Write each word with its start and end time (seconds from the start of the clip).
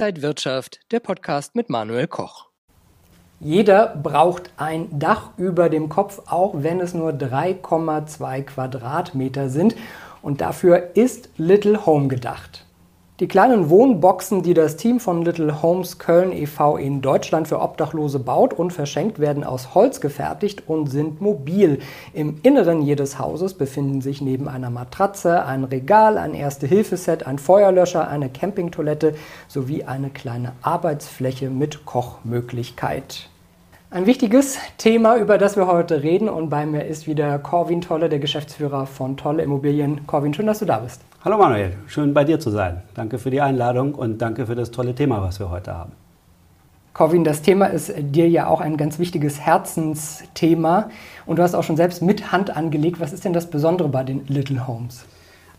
Inside 0.00 0.22
Wirtschaft, 0.22 0.80
der 0.92 1.00
Podcast 1.00 1.54
mit 1.54 1.68
Manuel 1.68 2.06
Koch. 2.06 2.46
Jeder 3.38 3.88
braucht 4.02 4.50
ein 4.56 4.98
Dach 4.98 5.32
über 5.36 5.68
dem 5.68 5.90
Kopf, 5.90 6.22
auch 6.24 6.54
wenn 6.54 6.80
es 6.80 6.94
nur 6.94 7.10
3,2 7.10 8.44
Quadratmeter 8.44 9.50
sind. 9.50 9.76
Und 10.22 10.40
dafür 10.40 10.96
ist 10.96 11.28
Little 11.36 11.84
Home 11.84 12.08
gedacht. 12.08 12.64
Die 13.20 13.28
kleinen 13.28 13.68
Wohnboxen, 13.68 14.42
die 14.42 14.54
das 14.54 14.76
Team 14.76 14.98
von 14.98 15.22
Little 15.22 15.60
Homes 15.60 15.98
Köln 15.98 16.32
e.V. 16.32 16.78
in 16.78 17.02
Deutschland 17.02 17.48
für 17.48 17.60
Obdachlose 17.60 18.18
baut 18.18 18.54
und 18.54 18.72
verschenkt, 18.72 19.18
werden 19.18 19.44
aus 19.44 19.74
Holz 19.74 20.00
gefertigt 20.00 20.62
und 20.66 20.86
sind 20.86 21.20
mobil. 21.20 21.80
Im 22.14 22.40
Inneren 22.42 22.80
jedes 22.80 23.18
Hauses 23.18 23.52
befinden 23.52 24.00
sich 24.00 24.22
neben 24.22 24.48
einer 24.48 24.70
Matratze 24.70 25.44
ein 25.44 25.64
Regal, 25.64 26.16
ein 26.16 26.32
Erste-Hilfe-Set, 26.32 27.26
ein 27.26 27.38
Feuerlöscher, 27.38 28.08
eine 28.08 28.30
Campingtoilette 28.30 29.14
sowie 29.48 29.84
eine 29.84 30.08
kleine 30.08 30.52
Arbeitsfläche 30.62 31.50
mit 31.50 31.84
Kochmöglichkeit. 31.84 33.29
Ein 33.92 34.06
wichtiges 34.06 34.56
Thema, 34.78 35.16
über 35.16 35.36
das 35.36 35.56
wir 35.56 35.66
heute 35.66 36.04
reden 36.04 36.28
und 36.28 36.48
bei 36.48 36.64
mir 36.64 36.84
ist 36.84 37.08
wieder 37.08 37.40
Corwin 37.40 37.80
Tolle, 37.80 38.08
der 38.08 38.20
Geschäftsführer 38.20 38.86
von 38.86 39.16
Tolle 39.16 39.42
Immobilien. 39.42 40.06
Corwin, 40.06 40.32
schön, 40.32 40.46
dass 40.46 40.60
du 40.60 40.64
da 40.64 40.78
bist. 40.78 41.00
Hallo 41.24 41.36
Manuel, 41.36 41.72
schön 41.88 42.14
bei 42.14 42.22
dir 42.22 42.38
zu 42.38 42.50
sein. 42.50 42.82
Danke 42.94 43.18
für 43.18 43.30
die 43.32 43.40
Einladung 43.40 43.96
und 43.96 44.22
danke 44.22 44.46
für 44.46 44.54
das 44.54 44.70
tolle 44.70 44.94
Thema, 44.94 45.20
was 45.22 45.40
wir 45.40 45.50
heute 45.50 45.74
haben. 45.74 45.90
Corwin, 46.92 47.24
das 47.24 47.42
Thema 47.42 47.66
ist 47.66 47.92
dir 47.98 48.28
ja 48.28 48.46
auch 48.46 48.60
ein 48.60 48.76
ganz 48.76 49.00
wichtiges 49.00 49.40
Herzensthema 49.40 50.88
und 51.26 51.40
du 51.40 51.42
hast 51.42 51.56
auch 51.56 51.64
schon 51.64 51.76
selbst 51.76 52.00
mit 52.00 52.30
Hand 52.30 52.56
angelegt. 52.56 53.00
Was 53.00 53.12
ist 53.12 53.24
denn 53.24 53.32
das 53.32 53.50
Besondere 53.50 53.88
bei 53.88 54.04
den 54.04 54.24
Little 54.28 54.68
Homes? 54.68 55.04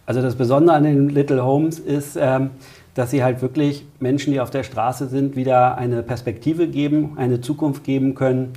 Also 0.06 0.22
das 0.22 0.36
Besondere 0.36 0.78
an 0.78 0.84
den 0.84 1.10
Little 1.10 1.44
Homes 1.44 1.80
ist, 1.80 2.18
ähm, 2.20 2.52
dass 2.94 3.12
sie 3.12 3.24
halt 3.24 3.42
wirklich 3.42 3.86
Menschen, 4.00 4.34
die 4.34 4.40
auf 4.40 4.50
der 4.50 4.64
Straße 4.64 5.08
sind, 5.08 5.36
wieder 5.36 5.78
eine 5.78 6.04
Perspektive 6.04 6.68
geben, 6.68 7.14
eine 7.18 7.42
Zukunft 7.42 7.84
geben 7.84 8.16
können. 8.16 8.54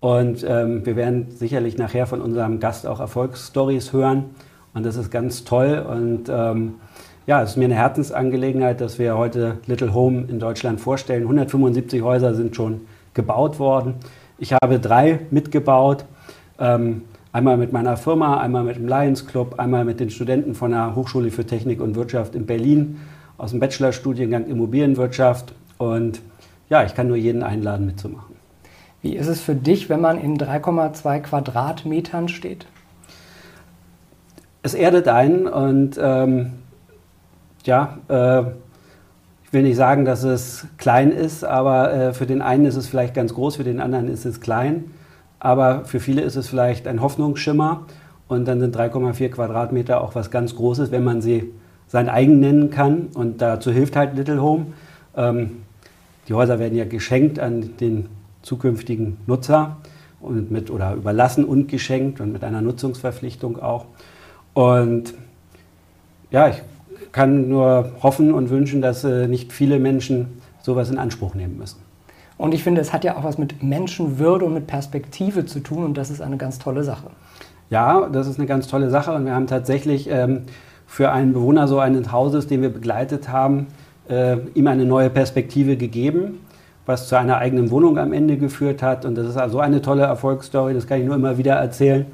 Und 0.00 0.44
ähm, 0.46 0.84
wir 0.86 0.94
werden 0.96 1.28
sicherlich 1.30 1.78
nachher 1.78 2.06
von 2.06 2.20
unserem 2.20 2.60
Gast 2.60 2.86
auch 2.86 3.00
Erfolgsstories 3.00 3.92
hören. 3.92 4.26
Und 4.74 4.84
das 4.84 4.96
ist 4.96 5.10
ganz 5.10 5.44
toll. 5.44 5.84
Und 5.88 6.28
ähm, 6.28 6.74
ja, 7.26 7.42
es 7.42 7.50
ist 7.50 7.56
mir 7.56 7.64
eine 7.64 7.74
Herzensangelegenheit, 7.74 8.80
dass 8.80 8.98
wir 8.98 9.16
heute 9.16 9.58
Little 9.66 9.92
Home 9.92 10.26
in 10.28 10.38
Deutschland 10.38 10.80
vorstellen. 10.80 11.22
175 11.22 12.02
Häuser 12.02 12.34
sind 12.34 12.54
schon 12.54 12.82
gebaut 13.14 13.58
worden. 13.58 13.94
Ich 14.38 14.52
habe 14.52 14.78
drei 14.78 15.20
mitgebaut. 15.30 16.04
Ähm, 16.60 17.02
einmal 17.32 17.56
mit 17.56 17.72
meiner 17.72 17.96
Firma, 17.96 18.38
einmal 18.38 18.64
mit 18.64 18.76
dem 18.76 18.86
Lions 18.86 19.26
Club, 19.26 19.58
einmal 19.58 19.84
mit 19.84 19.98
den 19.98 20.10
Studenten 20.10 20.54
von 20.54 20.70
der 20.70 20.94
Hochschule 20.94 21.30
für 21.30 21.44
Technik 21.44 21.80
und 21.80 21.96
Wirtschaft 21.96 22.34
in 22.34 22.46
Berlin 22.46 22.98
aus 23.38 23.52
dem 23.52 23.60
Bachelorstudiengang 23.60 24.46
Immobilienwirtschaft. 24.46 25.54
Und 25.78 26.20
ja, 26.68 26.84
ich 26.84 26.94
kann 26.94 27.08
nur 27.08 27.16
jeden 27.16 27.42
einladen, 27.42 27.86
mitzumachen. 27.86 28.36
Wie 29.00 29.14
ist 29.14 29.28
es 29.28 29.40
für 29.40 29.54
dich, 29.54 29.88
wenn 29.88 30.00
man 30.00 30.20
in 30.20 30.36
3,2 30.36 31.20
Quadratmetern 31.20 32.28
steht? 32.28 32.66
Es 34.62 34.74
erdet 34.74 35.06
einen 35.08 35.46
und 35.46 35.98
ähm, 36.02 36.52
ja, 37.64 37.98
äh, 38.08 38.42
ich 39.44 39.52
will 39.52 39.62
nicht 39.62 39.76
sagen, 39.76 40.04
dass 40.04 40.24
es 40.24 40.66
klein 40.76 41.10
ist, 41.10 41.44
aber 41.44 41.92
äh, 41.92 42.12
für 42.12 42.26
den 42.26 42.42
einen 42.42 42.66
ist 42.66 42.76
es 42.76 42.88
vielleicht 42.88 43.14
ganz 43.14 43.32
groß, 43.32 43.56
für 43.56 43.64
den 43.64 43.80
anderen 43.80 44.08
ist 44.08 44.26
es 44.26 44.40
klein. 44.40 44.90
Aber 45.38 45.84
für 45.84 46.00
viele 46.00 46.22
ist 46.22 46.36
es 46.36 46.48
vielleicht 46.48 46.88
ein 46.88 47.00
Hoffnungsschimmer 47.00 47.86
und 48.26 48.46
dann 48.48 48.58
sind 48.58 48.76
3,4 48.76 49.30
Quadratmeter 49.30 50.00
auch 50.00 50.16
was 50.16 50.30
ganz 50.30 50.56
Großes, 50.56 50.90
wenn 50.90 51.04
man 51.04 51.22
sie 51.22 51.52
sein 51.88 52.08
eigen 52.08 52.38
nennen 52.40 52.70
kann. 52.70 53.08
Und 53.14 53.42
dazu 53.42 53.72
hilft 53.72 53.96
halt 53.96 54.16
Little 54.16 54.40
Home. 54.40 54.66
Ähm, 55.16 55.62
die 56.28 56.34
Häuser 56.34 56.58
werden 56.58 56.76
ja 56.76 56.84
geschenkt 56.84 57.38
an 57.38 57.76
den 57.80 58.06
zukünftigen 58.42 59.16
Nutzer 59.26 59.78
und 60.20 60.50
mit 60.50 60.70
oder 60.70 60.94
überlassen 60.94 61.44
und 61.44 61.68
geschenkt 61.68 62.20
und 62.20 62.32
mit 62.32 62.44
einer 62.44 62.60
Nutzungsverpflichtung 62.60 63.60
auch. 63.60 63.86
Und 64.54 65.14
ja, 66.30 66.48
ich 66.48 66.62
kann 67.12 67.48
nur 67.48 67.92
hoffen 68.02 68.32
und 68.32 68.50
wünschen, 68.50 68.82
dass 68.82 69.04
äh, 69.04 69.26
nicht 69.26 69.52
viele 69.52 69.78
Menschen 69.78 70.40
sowas 70.60 70.90
in 70.90 70.98
Anspruch 70.98 71.34
nehmen 71.34 71.56
müssen. 71.56 71.78
Und 72.36 72.54
ich 72.54 72.62
finde, 72.62 72.80
es 72.80 72.92
hat 72.92 73.04
ja 73.04 73.16
auch 73.16 73.24
was 73.24 73.38
mit 73.38 73.62
Menschenwürde 73.62 74.44
und 74.44 74.54
mit 74.54 74.66
Perspektive 74.66 75.46
zu 75.46 75.60
tun 75.60 75.84
und 75.84 75.96
das 75.96 76.10
ist 76.10 76.20
eine 76.20 76.36
ganz 76.36 76.58
tolle 76.58 76.84
Sache. 76.84 77.10
Ja, 77.70 78.08
das 78.08 78.26
ist 78.26 78.38
eine 78.38 78.46
ganz 78.46 78.68
tolle 78.68 78.90
Sache 78.90 79.12
und 79.12 79.24
wir 79.24 79.34
haben 79.34 79.46
tatsächlich 79.46 80.08
ähm, 80.10 80.42
für 80.88 81.12
einen 81.12 81.34
Bewohner 81.34 81.68
so 81.68 81.78
eines 81.78 82.10
Hauses, 82.10 82.48
den 82.48 82.62
wir 82.62 82.70
begleitet 82.70 83.28
haben, 83.28 83.68
äh, 84.08 84.38
ihm 84.54 84.66
eine 84.66 84.86
neue 84.86 85.10
Perspektive 85.10 85.76
gegeben, 85.76 86.40
was 86.86 87.08
zu 87.08 87.16
einer 87.16 87.36
eigenen 87.36 87.70
Wohnung 87.70 87.98
am 87.98 88.14
Ende 88.14 88.38
geführt 88.38 88.82
hat. 88.82 89.04
Und 89.04 89.14
das 89.14 89.28
ist 89.28 89.36
also 89.36 89.60
eine 89.60 89.82
tolle 89.82 90.02
Erfolgsstory, 90.02 90.72
das 90.72 90.86
kann 90.86 90.98
ich 90.98 91.06
nur 91.06 91.14
immer 91.14 91.36
wieder 91.36 91.54
erzählen. 91.54 92.06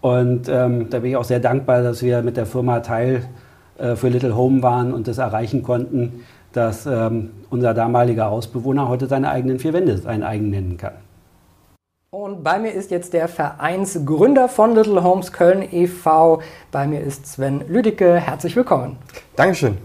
Und 0.00 0.48
ähm, 0.48 0.90
da 0.90 0.98
bin 0.98 1.12
ich 1.12 1.16
auch 1.16 1.24
sehr 1.24 1.40
dankbar, 1.40 1.82
dass 1.82 2.02
wir 2.02 2.20
mit 2.22 2.36
der 2.36 2.46
Firma 2.46 2.80
Teil 2.80 3.22
äh, 3.78 3.94
für 3.94 4.08
Little 4.08 4.36
Home 4.36 4.62
waren 4.62 4.92
und 4.92 5.06
das 5.06 5.18
erreichen 5.18 5.62
konnten, 5.62 6.24
dass 6.52 6.84
ähm, 6.84 7.30
unser 7.48 7.74
damaliger 7.74 8.26
Hausbewohner 8.26 8.88
heute 8.88 9.06
seine 9.06 9.30
eigenen 9.30 9.60
vier 9.60 9.72
Wände 9.72 9.98
sein 9.98 10.24
eigen 10.24 10.50
nennen 10.50 10.76
kann. 10.76 10.94
Und 12.12 12.44
bei 12.44 12.60
mir 12.60 12.70
ist 12.70 12.92
jetzt 12.92 13.14
der 13.14 13.26
Vereinsgründer 13.26 14.48
von 14.48 14.76
Little 14.76 15.02
Homes 15.02 15.32
Köln 15.32 15.66
e.V. 15.72 16.40
Bei 16.70 16.86
mir 16.86 17.00
ist 17.00 17.26
Sven 17.26 17.64
Lüdecke. 17.66 18.20
Herzlich 18.20 18.54
willkommen. 18.54 18.96
Dankeschön. 19.34 19.76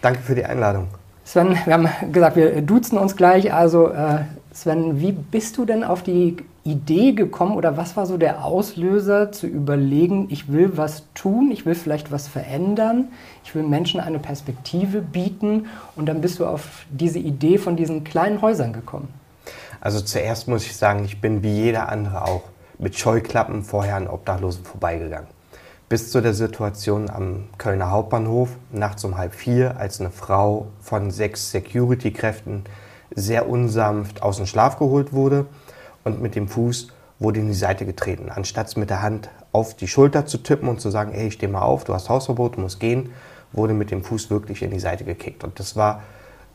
Danke 0.00 0.20
für 0.20 0.34
die 0.34 0.46
Einladung. 0.46 0.88
Sven, 1.24 1.58
wir 1.66 1.74
haben 1.74 1.88
gesagt, 2.10 2.36
wir 2.36 2.62
duzen 2.62 2.96
uns 2.96 3.16
gleich. 3.16 3.52
Also 3.52 3.88
äh, 3.90 4.20
Sven, 4.50 4.98
wie 4.98 5.12
bist 5.12 5.58
du 5.58 5.66
denn 5.66 5.84
auf 5.84 6.02
die 6.02 6.38
Idee 6.64 7.12
gekommen 7.12 7.54
oder 7.54 7.76
was 7.76 7.98
war 7.98 8.06
so 8.06 8.16
der 8.16 8.46
Auslöser 8.46 9.30
zu 9.30 9.46
überlegen, 9.46 10.28
ich 10.30 10.50
will 10.50 10.72
was 10.76 11.04
tun, 11.12 11.50
ich 11.52 11.66
will 11.66 11.74
vielleicht 11.74 12.10
was 12.10 12.28
verändern, 12.28 13.08
ich 13.44 13.54
will 13.54 13.62
Menschen 13.62 14.00
eine 14.00 14.18
Perspektive 14.18 15.02
bieten 15.02 15.66
und 15.96 16.06
dann 16.06 16.22
bist 16.22 16.38
du 16.40 16.46
auf 16.46 16.86
diese 16.90 17.18
Idee 17.18 17.58
von 17.58 17.76
diesen 17.76 18.04
kleinen 18.04 18.40
Häusern 18.40 18.72
gekommen? 18.72 19.08
Also 19.80 20.00
zuerst 20.00 20.48
muss 20.48 20.64
ich 20.66 20.76
sagen, 20.76 21.04
ich 21.04 21.20
bin 21.20 21.42
wie 21.42 21.52
jeder 21.52 21.88
andere 21.88 22.22
auch 22.24 22.42
mit 22.78 22.96
Scheuklappen 22.96 23.62
vorher 23.62 23.96
an 23.96 24.08
Obdachlosen 24.08 24.64
vorbeigegangen. 24.64 25.28
Bis 25.88 26.10
zu 26.10 26.20
der 26.20 26.34
Situation 26.34 27.08
am 27.08 27.48
Kölner 27.56 27.90
Hauptbahnhof, 27.90 28.50
nachts 28.70 29.04
um 29.04 29.16
halb 29.16 29.34
vier, 29.34 29.78
als 29.78 30.00
eine 30.00 30.10
Frau 30.10 30.66
von 30.80 31.10
sechs 31.10 31.50
Security-Kräften 31.50 32.64
sehr 33.14 33.48
unsanft 33.48 34.22
aus 34.22 34.36
dem 34.36 34.46
Schlaf 34.46 34.78
geholt 34.78 35.12
wurde 35.12 35.46
und 36.04 36.20
mit 36.20 36.34
dem 36.34 36.48
Fuß 36.48 36.88
wurde 37.18 37.40
in 37.40 37.48
die 37.48 37.54
Seite 37.54 37.86
getreten. 37.86 38.28
Anstatt 38.28 38.76
mit 38.76 38.90
der 38.90 39.02
Hand 39.02 39.30
auf 39.52 39.74
die 39.74 39.88
Schulter 39.88 40.26
zu 40.26 40.38
tippen 40.38 40.68
und 40.68 40.80
zu 40.80 40.90
sagen, 40.90 41.12
hey, 41.12 41.30
steh 41.30 41.48
mal 41.48 41.62
auf, 41.62 41.84
du 41.84 41.94
hast 41.94 42.08
Hausverbot, 42.08 42.56
du 42.56 42.60
musst 42.60 42.80
gehen, 42.80 43.12
wurde 43.52 43.72
mit 43.72 43.90
dem 43.90 44.04
Fuß 44.04 44.30
wirklich 44.30 44.62
in 44.62 44.70
die 44.70 44.78
Seite 44.78 45.04
gekickt. 45.04 45.42
Und 45.42 45.58
das 45.58 45.74
war 45.74 46.02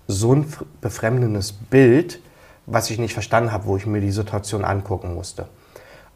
so 0.07 0.33
ein 0.35 0.45
befremdendes 0.79 1.53
Bild, 1.53 2.19
was 2.65 2.89
ich 2.89 2.99
nicht 2.99 3.13
verstanden 3.13 3.51
habe, 3.51 3.65
wo 3.65 3.77
ich 3.77 3.85
mir 3.85 4.01
die 4.01 4.11
Situation 4.11 4.63
angucken 4.63 5.13
musste. 5.13 5.47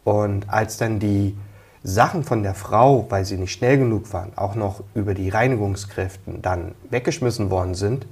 Und 0.03 0.49
als 0.49 0.77
dann 0.77 0.99
die 0.99 1.37
Sachen 1.83 2.23
von 2.23 2.43
der 2.43 2.53
Frau, 2.53 3.05
weil 3.09 3.25
sie 3.25 3.37
nicht 3.37 3.51
schnell 3.51 3.77
genug 3.77 4.11
waren, 4.13 4.31
auch 4.35 4.55
noch 4.55 4.83
über 4.93 5.13
die 5.13 5.29
Reinigungskräften 5.29 6.41
dann 6.41 6.75
weggeschmissen 6.89 7.49
worden 7.49 7.75
sind, 7.75 8.07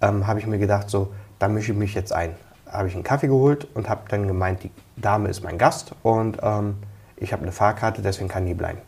ähm, 0.00 0.26
habe 0.26 0.40
ich 0.40 0.46
mir 0.46 0.58
gedacht, 0.58 0.90
so, 0.90 1.12
da 1.38 1.48
mische 1.48 1.72
ich 1.72 1.78
mich 1.78 1.94
jetzt 1.94 2.12
ein. 2.12 2.34
Habe 2.70 2.88
ich 2.88 2.94
einen 2.94 3.04
Kaffee 3.04 3.28
geholt 3.28 3.68
und 3.74 3.88
habe 3.88 4.02
dann 4.08 4.26
gemeint, 4.26 4.64
die 4.64 4.70
Dame 4.96 5.28
ist 5.28 5.42
mein 5.44 5.58
Gast 5.58 5.94
und 6.02 6.38
ähm, 6.42 6.76
ich 7.16 7.32
habe 7.32 7.42
eine 7.42 7.52
Fahrkarte, 7.52 8.02
deswegen 8.02 8.28
kann 8.28 8.44
die 8.46 8.54
bleiben. 8.54 8.78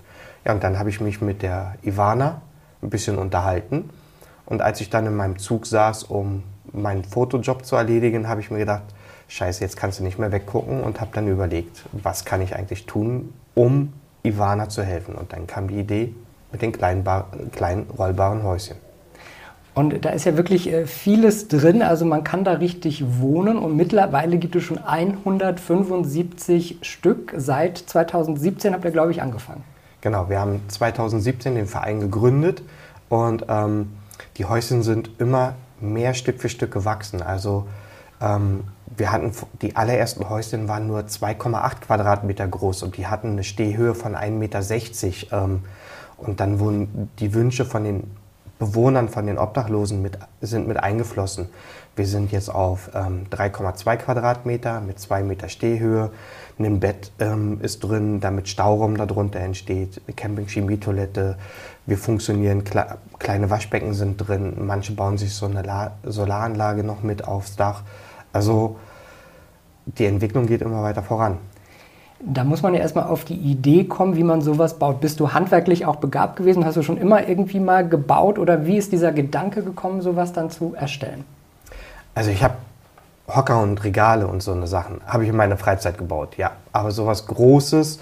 Ja, 0.44 0.52
und 0.52 0.62
dann 0.62 0.78
habe 0.78 0.90
ich 0.90 1.00
mich 1.00 1.20
mit 1.20 1.42
der 1.42 1.74
Ivana 1.82 2.42
ein 2.82 2.90
bisschen 2.90 3.18
unterhalten. 3.18 3.90
Und 4.46 4.62
als 4.62 4.80
ich 4.80 4.90
dann 4.90 5.06
in 5.06 5.14
meinem 5.14 5.38
Zug 5.38 5.66
saß, 5.66 6.04
um 6.04 6.42
meinen 6.72 7.04
Fotojob 7.04 7.64
zu 7.64 7.76
erledigen, 7.76 8.28
habe 8.28 8.40
ich 8.40 8.50
mir 8.50 8.58
gedacht, 8.58 8.82
scheiße, 9.28 9.62
jetzt 9.62 9.76
kannst 9.76 10.00
du 10.00 10.04
nicht 10.04 10.18
mehr 10.18 10.32
weggucken 10.32 10.82
und 10.82 11.00
habe 11.00 11.10
dann 11.14 11.28
überlegt, 11.28 11.84
was 11.92 12.24
kann 12.24 12.40
ich 12.40 12.54
eigentlich 12.54 12.86
tun, 12.86 13.32
um 13.54 13.92
Ivana 14.22 14.68
zu 14.68 14.82
helfen. 14.82 15.14
Und 15.14 15.32
dann 15.32 15.46
kam 15.46 15.68
die 15.68 15.78
Idee 15.78 16.14
mit 16.52 16.62
den 16.62 16.72
kleinen, 16.72 17.04
kleinen 17.52 17.86
rollbaren 17.90 18.42
Häuschen. 18.42 18.76
Und 19.74 20.04
da 20.04 20.10
ist 20.10 20.24
ja 20.24 20.36
wirklich 20.36 20.72
äh, 20.72 20.86
vieles 20.86 21.46
drin, 21.46 21.82
also 21.82 22.04
man 22.04 22.24
kann 22.24 22.42
da 22.42 22.54
richtig 22.54 23.20
wohnen 23.20 23.56
und 23.56 23.76
mittlerweile 23.76 24.38
gibt 24.38 24.56
es 24.56 24.64
schon 24.64 24.78
175 24.78 26.78
Stück. 26.82 27.32
Seit 27.36 27.78
2017 27.78 28.74
habt 28.74 28.84
ihr, 28.84 28.90
glaube 28.90 29.12
ich, 29.12 29.22
angefangen. 29.22 29.62
Genau, 30.00 30.28
wir 30.28 30.40
haben 30.40 30.62
2017 30.66 31.54
den 31.54 31.66
Verein 31.66 32.00
gegründet 32.00 32.62
und 33.08 33.44
ähm, 33.48 33.92
die 34.36 34.46
Häuschen 34.46 34.82
sind 34.82 35.10
immer 35.20 35.54
mehr 35.80 36.14
Stück 36.14 36.40
für 36.40 36.48
Stück 36.48 36.72
gewachsen. 36.72 37.22
Also 37.22 37.66
ähm, 38.20 38.64
wir 38.96 39.12
hatten 39.12 39.32
die 39.62 39.76
allerersten 39.76 40.28
Häuschen 40.28 40.68
waren 40.68 40.86
nur 40.86 41.00
2,8 41.00 41.80
Quadratmeter 41.80 42.48
groß 42.48 42.82
und 42.82 42.96
die 42.96 43.06
hatten 43.06 43.32
eine 43.32 43.44
Stehhöhe 43.44 43.94
von 43.94 44.14
1,60 44.14 44.30
Meter. 44.30 45.44
Ähm, 45.44 45.64
und 46.16 46.40
dann 46.40 46.58
wurden 46.58 47.10
die 47.20 47.32
Wünsche 47.32 47.64
von 47.64 47.84
den 47.84 48.10
Bewohnern, 48.58 49.08
von 49.08 49.26
den 49.26 49.38
Obdachlosen 49.38 50.02
mit, 50.02 50.18
sind 50.40 50.66
mit 50.66 50.78
eingeflossen. 50.78 51.48
Wir 51.94 52.06
sind 52.06 52.32
jetzt 52.32 52.48
auf 52.48 52.90
ähm, 52.94 53.26
3,2 53.30 53.96
Quadratmeter 53.96 54.80
mit 54.80 54.98
2 54.98 55.22
Meter 55.22 55.48
Stehhöhe. 55.48 56.10
Ein 56.58 56.80
Bett 56.80 57.12
ähm, 57.18 57.60
ist 57.60 57.80
drin, 57.80 58.20
damit 58.20 58.48
Stauraum 58.48 58.96
darunter 58.96 59.40
entsteht, 59.40 60.00
eine 60.06 60.14
Camping-Chemietoilette. 60.14 61.36
Wir 61.86 61.98
funktionieren, 61.98 62.64
kle 62.64 62.98
kleine 63.18 63.50
Waschbecken 63.50 63.94
sind 63.94 64.16
drin. 64.16 64.54
Manche 64.58 64.92
bauen 64.92 65.18
sich 65.18 65.34
so 65.34 65.46
eine 65.46 65.62
La 65.62 65.92
Solaranlage 66.04 66.84
noch 66.84 67.02
mit 67.02 67.26
aufs 67.26 67.56
Dach. 67.56 67.82
Also 68.32 68.76
die 69.86 70.06
Entwicklung 70.06 70.46
geht 70.46 70.62
immer 70.62 70.82
weiter 70.82 71.02
voran. 71.02 71.38
Da 72.20 72.42
muss 72.42 72.62
man 72.62 72.74
ja 72.74 72.80
erstmal 72.80 73.04
auf 73.04 73.24
die 73.24 73.36
Idee 73.36 73.84
kommen, 73.84 74.16
wie 74.16 74.24
man 74.24 74.40
sowas 74.40 74.78
baut. 74.78 75.00
Bist 75.00 75.20
du 75.20 75.32
handwerklich 75.32 75.86
auch 75.86 75.96
begabt 75.96 76.36
gewesen? 76.36 76.64
Hast 76.64 76.76
du 76.76 76.82
schon 76.82 76.96
immer 76.96 77.28
irgendwie 77.28 77.60
mal 77.60 77.88
gebaut 77.88 78.38
oder 78.38 78.66
wie 78.66 78.76
ist 78.76 78.90
dieser 78.90 79.12
Gedanke 79.12 79.62
gekommen, 79.62 80.02
sowas 80.02 80.32
dann 80.32 80.50
zu 80.50 80.74
erstellen? 80.74 81.24
Also 82.14 82.30
ich 82.30 82.42
habe 82.42 82.54
Hocker 83.28 83.62
und 83.62 83.84
Regale 83.84 84.26
und 84.26 84.42
so 84.42 84.52
eine 84.52 84.66
Sachen, 84.66 85.00
habe 85.06 85.22
ich 85.22 85.28
in 85.28 85.36
meiner 85.36 85.56
Freizeit 85.56 85.98
gebaut, 85.98 86.36
ja. 86.38 86.52
Aber 86.72 86.90
sowas 86.90 87.26
Großes, 87.26 88.00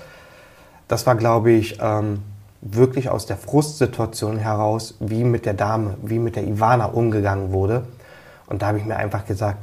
das 0.89 1.07
war, 1.07 1.17
glaube 1.17 1.51
ich, 1.51 1.79
ähm, 1.83 2.23
wirklich 2.63 3.11
aus 3.11 3.27
der 3.27 3.37
Frustsituation 3.37 4.39
heraus, 4.39 4.95
wie 5.01 5.25
mit 5.25 5.45
der 5.45 5.55
Dame, 5.55 5.95
wie 6.03 6.19
mit 6.19 6.37
der 6.37 6.45
Ivana 6.45 6.87
umgegangen 6.87 7.53
wurde. 7.53 7.85
Und 8.47 8.63
da 8.63 8.69
habe 8.69 8.79
ich 8.79 8.85
mir 8.85 8.97
einfach 8.97 9.27
gesagt, 9.27 9.59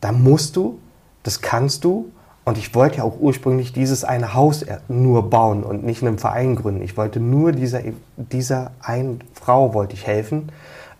da 0.00 0.12
musst 0.12 0.56
du, 0.56 0.78
das 1.22 1.40
kannst 1.40 1.84
du 1.84 2.10
und 2.48 2.56
ich 2.56 2.74
wollte 2.74 2.96
ja 2.96 3.04
auch 3.04 3.20
ursprünglich 3.20 3.74
dieses 3.74 4.04
eine 4.04 4.32
Haus 4.32 4.64
nur 4.88 5.28
bauen 5.28 5.64
und 5.64 5.84
nicht 5.84 6.02
einen 6.02 6.18
Verein 6.18 6.56
gründen. 6.56 6.80
Ich 6.80 6.96
wollte 6.96 7.20
nur 7.20 7.52
dieser, 7.52 7.82
dieser 8.16 8.70
einen 8.80 9.22
Frau 9.34 9.74
wollte 9.74 9.92
ich 9.92 10.06
helfen 10.06 10.50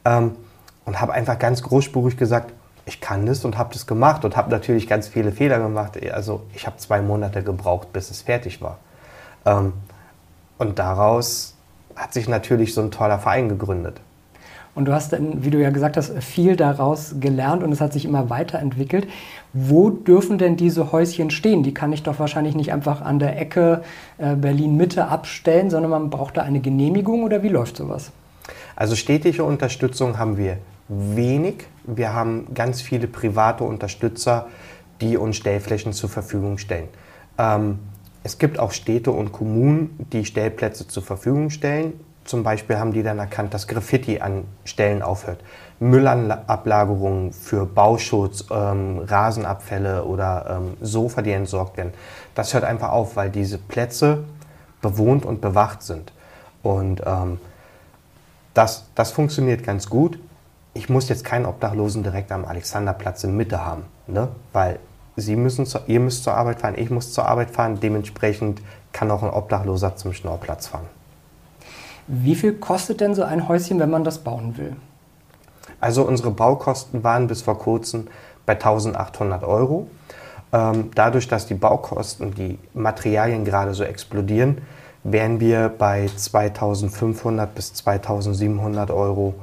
ähm, 0.04 0.32
und 0.84 1.00
habe 1.00 1.14
einfach 1.14 1.38
ganz 1.38 1.62
großspurig 1.62 2.18
gesagt, 2.18 2.52
ich 2.84 3.00
kann 3.00 3.24
das 3.24 3.46
und 3.46 3.56
habe 3.56 3.72
das 3.72 3.86
gemacht 3.86 4.26
und 4.26 4.36
habe 4.36 4.50
natürlich 4.50 4.86
ganz 4.86 5.08
viele 5.08 5.32
Fehler 5.32 5.58
gemacht. 5.58 5.98
Also 6.12 6.42
ich 6.54 6.66
habe 6.66 6.76
zwei 6.76 7.00
Monate 7.00 7.42
gebraucht, 7.42 7.94
bis 7.94 8.10
es 8.10 8.20
fertig 8.20 8.60
war. 8.60 8.76
Ähm, 9.46 9.72
und 10.58 10.78
daraus 10.78 11.54
hat 11.96 12.12
sich 12.12 12.28
natürlich 12.28 12.74
so 12.74 12.82
ein 12.82 12.90
toller 12.90 13.18
Verein 13.18 13.48
gegründet. 13.48 14.02
Und 14.78 14.84
du 14.84 14.92
hast 14.92 15.12
dann, 15.12 15.44
wie 15.44 15.50
du 15.50 15.60
ja 15.60 15.70
gesagt 15.70 15.96
hast, 15.96 16.16
viel 16.22 16.54
daraus 16.54 17.16
gelernt 17.18 17.64
und 17.64 17.72
es 17.72 17.80
hat 17.80 17.92
sich 17.92 18.04
immer 18.04 18.30
weiterentwickelt. 18.30 19.08
Wo 19.52 19.90
dürfen 19.90 20.38
denn 20.38 20.56
diese 20.56 20.92
Häuschen 20.92 21.32
stehen? 21.32 21.64
Die 21.64 21.74
kann 21.74 21.92
ich 21.92 22.04
doch 22.04 22.20
wahrscheinlich 22.20 22.54
nicht 22.54 22.72
einfach 22.72 23.02
an 23.02 23.18
der 23.18 23.40
Ecke 23.40 23.82
äh, 24.18 24.36
Berlin-Mitte 24.36 25.08
abstellen, 25.08 25.68
sondern 25.68 25.90
man 25.90 26.10
braucht 26.10 26.36
da 26.36 26.42
eine 26.42 26.60
Genehmigung 26.60 27.24
oder 27.24 27.42
wie 27.42 27.48
läuft 27.48 27.76
sowas? 27.76 28.12
Also 28.76 28.94
städtische 28.94 29.42
Unterstützung 29.42 30.16
haben 30.16 30.36
wir 30.36 30.58
wenig. 30.86 31.66
Wir 31.82 32.14
haben 32.14 32.46
ganz 32.54 32.80
viele 32.80 33.08
private 33.08 33.64
Unterstützer, 33.64 34.46
die 35.00 35.16
uns 35.16 35.34
Stellflächen 35.34 35.92
zur 35.92 36.08
Verfügung 36.08 36.56
stellen. 36.56 36.86
Ähm, 37.36 37.80
es 38.22 38.38
gibt 38.38 38.60
auch 38.60 38.70
Städte 38.70 39.10
und 39.10 39.32
Kommunen, 39.32 40.06
die 40.12 40.24
Stellplätze 40.24 40.86
zur 40.86 41.02
Verfügung 41.02 41.50
stellen. 41.50 41.94
Zum 42.28 42.42
Beispiel 42.42 42.78
haben 42.78 42.92
die 42.92 43.02
dann 43.02 43.18
erkannt, 43.18 43.54
dass 43.54 43.66
Graffiti 43.66 44.20
an 44.20 44.44
Stellen 44.66 45.00
aufhört. 45.00 45.40
Müllablagerungen 45.80 47.32
für 47.32 47.64
Bauschutz, 47.64 48.44
ähm, 48.50 48.98
Rasenabfälle 48.98 50.04
oder 50.04 50.58
ähm, 50.60 50.76
Sofa, 50.82 51.22
die 51.22 51.32
entsorgt 51.32 51.78
werden. 51.78 51.94
Das 52.34 52.52
hört 52.52 52.64
einfach 52.64 52.90
auf, 52.90 53.16
weil 53.16 53.30
diese 53.30 53.56
Plätze 53.56 54.24
bewohnt 54.82 55.24
und 55.24 55.40
bewacht 55.40 55.82
sind. 55.82 56.12
Und 56.62 57.00
ähm, 57.06 57.40
das, 58.52 58.90
das 58.94 59.10
funktioniert 59.10 59.64
ganz 59.64 59.88
gut. 59.88 60.18
Ich 60.74 60.90
muss 60.90 61.08
jetzt 61.08 61.24
keinen 61.24 61.46
Obdachlosen 61.46 62.02
direkt 62.02 62.30
am 62.30 62.44
Alexanderplatz 62.44 63.24
in 63.24 63.38
Mitte 63.38 63.64
haben, 63.64 63.84
ne? 64.06 64.28
weil 64.52 64.78
Sie 65.16 65.34
müssen 65.34 65.64
zu, 65.64 65.80
ihr 65.86 65.98
müsst 65.98 66.24
zur 66.24 66.34
Arbeit 66.34 66.60
fahren, 66.60 66.74
ich 66.76 66.90
muss 66.90 67.14
zur 67.14 67.26
Arbeit 67.26 67.50
fahren. 67.50 67.80
Dementsprechend 67.80 68.60
kann 68.92 69.10
auch 69.10 69.22
ein 69.22 69.30
Obdachloser 69.30 69.96
zum 69.96 70.12
Schnorrplatz 70.12 70.66
fahren. 70.66 70.97
Wie 72.08 72.34
viel 72.34 72.54
kostet 72.54 73.02
denn 73.02 73.14
so 73.14 73.22
ein 73.22 73.48
Häuschen, 73.48 73.78
wenn 73.78 73.90
man 73.90 74.02
das 74.02 74.18
bauen 74.18 74.56
will? 74.56 74.74
Also 75.78 76.02
unsere 76.02 76.30
Baukosten 76.30 77.04
waren 77.04 77.26
bis 77.26 77.42
vor 77.42 77.58
kurzem 77.58 78.08
bei 78.46 78.54
1800 78.54 79.44
Euro. 79.44 79.88
Ähm, 80.52 80.90
dadurch, 80.94 81.28
dass 81.28 81.46
die 81.46 81.54
Baukosten, 81.54 82.34
die 82.34 82.58
Materialien 82.72 83.44
gerade 83.44 83.74
so 83.74 83.84
explodieren, 83.84 84.62
wären 85.04 85.38
wir 85.38 85.68
bei 85.68 86.08
2500 86.14 87.54
bis 87.54 87.74
2700 87.74 88.90
Euro 88.90 89.34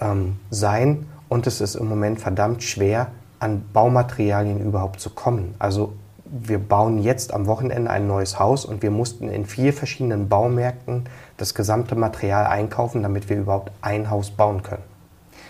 ähm, 0.00 0.38
sein. 0.50 1.08
Und 1.28 1.48
es 1.48 1.60
ist 1.60 1.74
im 1.74 1.88
Moment 1.88 2.20
verdammt 2.20 2.62
schwer, 2.62 3.08
an 3.40 3.64
Baumaterialien 3.72 4.60
überhaupt 4.60 5.00
zu 5.00 5.10
kommen. 5.10 5.56
Also 5.58 5.92
wir 6.24 6.58
bauen 6.58 6.98
jetzt 6.98 7.34
am 7.34 7.46
Wochenende 7.46 7.90
ein 7.90 8.06
neues 8.06 8.38
Haus 8.38 8.64
und 8.64 8.82
wir 8.82 8.90
mussten 8.90 9.28
in 9.28 9.44
vier 9.44 9.72
verschiedenen 9.72 10.28
Baumärkten 10.28 11.04
das 11.36 11.54
gesamte 11.54 11.94
Material 11.94 12.46
einkaufen, 12.46 13.02
damit 13.02 13.28
wir 13.28 13.36
überhaupt 13.38 13.72
ein 13.82 14.10
Haus 14.10 14.30
bauen 14.30 14.62
können. 14.62 14.82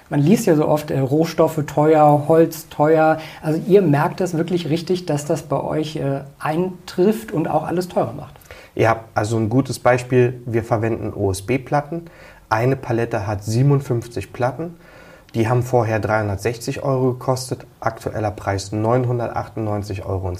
Man 0.08 0.20
liest 0.20 0.46
ja 0.46 0.54
so 0.54 0.68
oft 0.68 0.92
äh, 0.92 0.98
Rohstoffe 1.00 1.64
teuer, 1.66 2.26
Holz 2.28 2.68
teuer. 2.68 3.18
Also 3.42 3.60
ihr 3.66 3.82
merkt 3.82 4.20
das 4.20 4.36
wirklich 4.36 4.68
richtig, 4.68 5.04
dass 5.06 5.24
das 5.24 5.42
bei 5.42 5.60
euch 5.60 5.96
äh, 5.96 6.20
eintrifft 6.38 7.32
und 7.32 7.48
auch 7.48 7.64
alles 7.64 7.88
teurer 7.88 8.12
macht. 8.12 8.34
Ja, 8.76 9.00
also 9.14 9.36
ein 9.36 9.48
gutes 9.48 9.80
Beispiel, 9.80 10.40
wir 10.46 10.62
verwenden 10.62 11.12
OSB-Platten. 11.12 12.02
Eine 12.48 12.76
Palette 12.76 13.26
hat 13.26 13.42
57 13.42 14.32
Platten. 14.32 14.76
Die 15.34 15.48
haben 15.48 15.64
vorher 15.64 15.98
360 15.98 16.82
Euro 16.82 17.14
gekostet, 17.14 17.66
aktueller 17.80 18.30
Preis 18.30 18.72
998,20 18.72 20.06
Euro. 20.06 20.32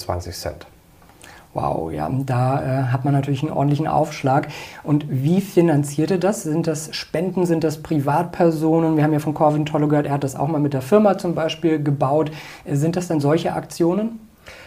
Wow, 1.57 1.91
ja, 1.91 2.11
da 2.11 2.61
äh, 2.61 2.83
hat 2.89 3.07
man 3.07 3.15
natürlich 3.15 3.43
einen 3.43 3.51
ordentlichen 3.51 3.89
Aufschlag. 3.89 4.49
Und 4.83 5.07
wie 5.09 5.41
finanziert 5.41 6.11
ihr 6.11 6.21
das? 6.21 6.43
Sind 6.43 6.67
das 6.67 6.95
Spenden, 6.95 7.47
sind 7.47 7.65
das 7.65 7.83
Privatpersonen? 7.83 8.99
Wir 8.99 9.05
haben 9.05 9.15
ja 9.15 9.21
von 9.21 9.33
Corvin 9.33 9.65
Tolle 9.65 9.89
gehört, 9.89 10.05
er 10.05 10.13
hat 10.13 10.23
das 10.23 10.37
auch 10.37 10.49
mal 10.49 10.61
mit 10.61 10.75
der 10.75 10.83
Firma 10.83 11.17
zum 11.17 11.35
Beispiel 11.35 11.83
gebaut. 11.83 12.31
Sind 12.71 12.95
das 12.97 13.09
denn 13.09 13.21
solche 13.21 13.55
Aktionen? 13.55 14.21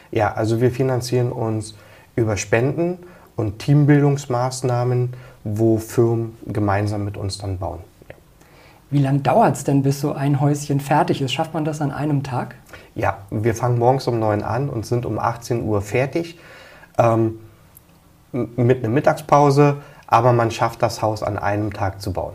Ja, 0.09 0.33
also 0.33 0.61
wir 0.61 0.71
finanzieren 0.71 1.31
uns 1.31 1.75
über 2.15 2.37
Spenden 2.37 2.97
und 3.35 3.59
Teambildungsmaßnahmen, 3.59 5.13
wo 5.43 5.77
Firmen 5.77 6.37
gemeinsam 6.47 7.05
mit 7.05 7.17
uns 7.17 7.37
dann 7.37 7.59
bauen. 7.59 7.81
Wie 8.89 8.97
lange 8.97 9.19
dauert 9.19 9.57
es 9.57 9.63
denn, 9.63 9.83
bis 9.83 10.01
so 10.01 10.13
ein 10.13 10.41
Häuschen 10.41 10.79
fertig 10.79 11.21
ist? 11.21 11.33
Schafft 11.33 11.53
man 11.53 11.65
das 11.65 11.81
an 11.81 11.91
einem 11.91 12.23
Tag? 12.23 12.55
Ja, 12.95 13.19
wir 13.29 13.53
fangen 13.53 13.77
morgens 13.77 14.07
um 14.07 14.17
9 14.17 14.41
an 14.41 14.69
und 14.69 14.87
sind 14.87 15.05
um 15.05 15.19
18 15.19 15.61
Uhr 15.61 15.83
fertig. 15.83 16.39
Ähm, 16.99 17.39
mit 18.31 18.79
einer 18.79 18.89
Mittagspause, 18.89 19.77
aber 20.05 20.33
man 20.33 20.51
schafft 20.51 20.83
das 20.83 21.01
Haus 21.01 21.23
an 21.23 21.37
einem 21.37 21.73
Tag 21.73 22.01
zu 22.01 22.13
bauen. 22.13 22.33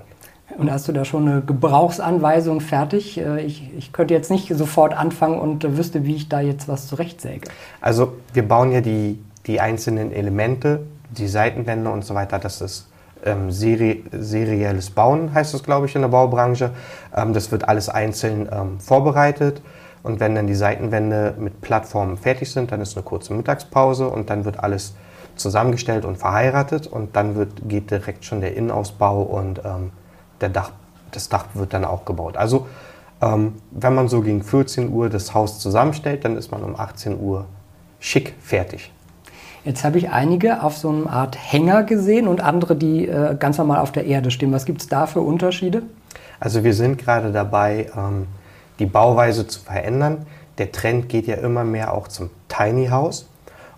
Und 0.58 0.70
hast 0.70 0.86
du 0.86 0.92
da 0.92 1.04
schon 1.04 1.28
eine 1.28 1.40
Gebrauchsanweisung 1.40 2.60
fertig? 2.60 3.18
Äh, 3.18 3.42
ich, 3.42 3.70
ich 3.76 3.92
könnte 3.92 4.14
jetzt 4.14 4.30
nicht 4.30 4.54
sofort 4.54 4.94
anfangen 4.94 5.38
und 5.38 5.76
wüsste, 5.76 6.04
wie 6.04 6.14
ich 6.14 6.28
da 6.28 6.40
jetzt 6.40 6.68
was 6.68 6.86
zurechtsäge. 6.86 7.48
Also 7.80 8.14
wir 8.32 8.46
bauen 8.46 8.70
ja 8.72 8.80
die, 8.80 9.18
die 9.46 9.60
einzelnen 9.60 10.12
Elemente, 10.12 10.80
die 11.10 11.28
Seitenwände 11.28 11.90
und 11.90 12.04
so 12.04 12.14
weiter. 12.14 12.38
Das 12.38 12.60
ist 12.60 12.88
ähm, 13.24 13.50
seri 13.50 14.04
serielles 14.12 14.90
Bauen, 14.90 15.32
heißt 15.34 15.54
das, 15.54 15.62
glaube 15.62 15.86
ich, 15.86 15.94
in 15.94 16.02
der 16.02 16.08
Baubranche. 16.08 16.70
Ähm, 17.16 17.32
das 17.32 17.50
wird 17.50 17.68
alles 17.68 17.88
einzeln 17.88 18.48
ähm, 18.52 18.78
vorbereitet. 18.80 19.60
Und 20.04 20.20
wenn 20.20 20.34
dann 20.34 20.46
die 20.46 20.54
Seitenwände 20.54 21.34
mit 21.38 21.62
Plattformen 21.62 22.18
fertig 22.18 22.52
sind, 22.52 22.70
dann 22.70 22.80
ist 22.82 22.96
eine 22.96 23.02
kurze 23.04 23.32
Mittagspause 23.32 24.06
und 24.06 24.30
dann 24.30 24.44
wird 24.44 24.60
alles 24.60 24.94
zusammengestellt 25.34 26.04
und 26.04 26.18
verheiratet 26.18 26.86
und 26.86 27.16
dann 27.16 27.34
wird, 27.34 27.68
geht 27.68 27.90
direkt 27.90 28.24
schon 28.24 28.40
der 28.40 28.54
Innenausbau 28.54 29.22
und 29.22 29.62
ähm, 29.64 29.90
der 30.42 30.50
Dach, 30.50 30.72
das 31.10 31.30
Dach 31.30 31.46
wird 31.54 31.72
dann 31.72 31.86
auch 31.86 32.04
gebaut. 32.04 32.36
Also 32.36 32.66
ähm, 33.22 33.54
wenn 33.70 33.94
man 33.94 34.08
so 34.08 34.20
gegen 34.20 34.42
14 34.42 34.92
Uhr 34.92 35.08
das 35.08 35.32
Haus 35.32 35.58
zusammenstellt, 35.58 36.24
dann 36.24 36.36
ist 36.36 36.52
man 36.52 36.62
um 36.62 36.78
18 36.78 37.18
Uhr 37.18 37.46
schick 37.98 38.34
fertig. 38.40 38.92
Jetzt 39.64 39.82
habe 39.84 39.96
ich 39.96 40.10
einige 40.10 40.62
auf 40.62 40.76
so 40.76 40.90
einer 40.90 41.10
Art 41.10 41.38
Hänger 41.40 41.84
gesehen 41.84 42.28
und 42.28 42.42
andere, 42.42 42.76
die 42.76 43.08
äh, 43.08 43.34
ganz 43.38 43.56
normal 43.56 43.78
auf 43.78 43.92
der 43.92 44.04
Erde 44.04 44.30
stehen. 44.30 44.52
Was 44.52 44.66
gibt 44.66 44.82
es 44.82 44.88
da 44.88 45.06
für 45.06 45.22
Unterschiede? 45.22 45.82
Also 46.38 46.62
wir 46.62 46.74
sind 46.74 46.98
gerade 46.98 47.32
dabei, 47.32 47.86
ähm, 47.96 48.26
die 48.78 48.86
Bauweise 48.86 49.46
zu 49.46 49.60
verändern. 49.60 50.26
Der 50.58 50.72
Trend 50.72 51.08
geht 51.08 51.26
ja 51.26 51.36
immer 51.36 51.64
mehr 51.64 51.92
auch 51.92 52.08
zum 52.08 52.30
Tiny 52.48 52.88
House. 52.88 53.26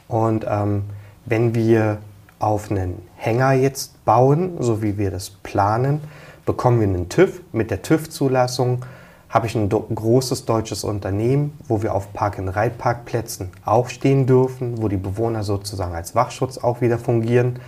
Und 0.08 0.46
ähm, 0.48 0.84
wenn 1.24 1.54
wir 1.54 1.98
auf 2.38 2.70
einen 2.70 3.02
Hänger 3.16 3.52
jetzt 3.52 4.04
bauen, 4.04 4.56
so 4.60 4.82
wie 4.82 4.98
wir 4.98 5.10
das 5.10 5.30
planen, 5.30 6.00
bekommen 6.44 6.80
wir 6.80 6.86
einen 6.86 7.08
TÜV. 7.08 7.40
Mit 7.52 7.70
der 7.70 7.82
TÜV-Zulassung 7.82 8.84
habe 9.28 9.46
ich 9.46 9.54
ein 9.54 9.68
großes 9.68 10.44
deutsches 10.44 10.84
Unternehmen, 10.84 11.58
wo 11.66 11.82
wir 11.82 11.94
auf 11.94 12.12
Park-and-Ride-Parkplätzen 12.12 13.50
auch 13.64 13.88
stehen 13.88 14.26
dürfen, 14.26 14.80
wo 14.80 14.88
die 14.88 14.96
Bewohner 14.96 15.42
sozusagen 15.42 15.94
als 15.94 16.14
Wachschutz 16.14 16.58
auch 16.58 16.80
wieder 16.80 16.98
fungieren. 16.98 17.58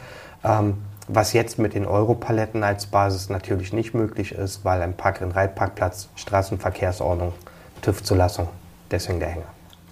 Ähm, 0.45 0.75
Was 1.11 1.33
jetzt 1.33 1.59
mit 1.59 1.75
den 1.75 1.87
Europaletten 1.87 2.63
als 2.63 2.85
Basis 2.85 3.31
natürlich 3.31 3.73
nicht 3.73 3.95
möglich 3.95 4.33
ist, 4.33 4.65
weil 4.65 4.83
ein 4.83 4.93
Park- 4.93 5.23
und 5.23 5.31
Reitparkplatz, 5.33 6.11
Straßenverkehrsordnung, 6.17 7.33
TÜV-Zulassung, 7.81 8.49
deswegen 8.91 9.19
der 9.19 9.31
Hänger. 9.31 9.47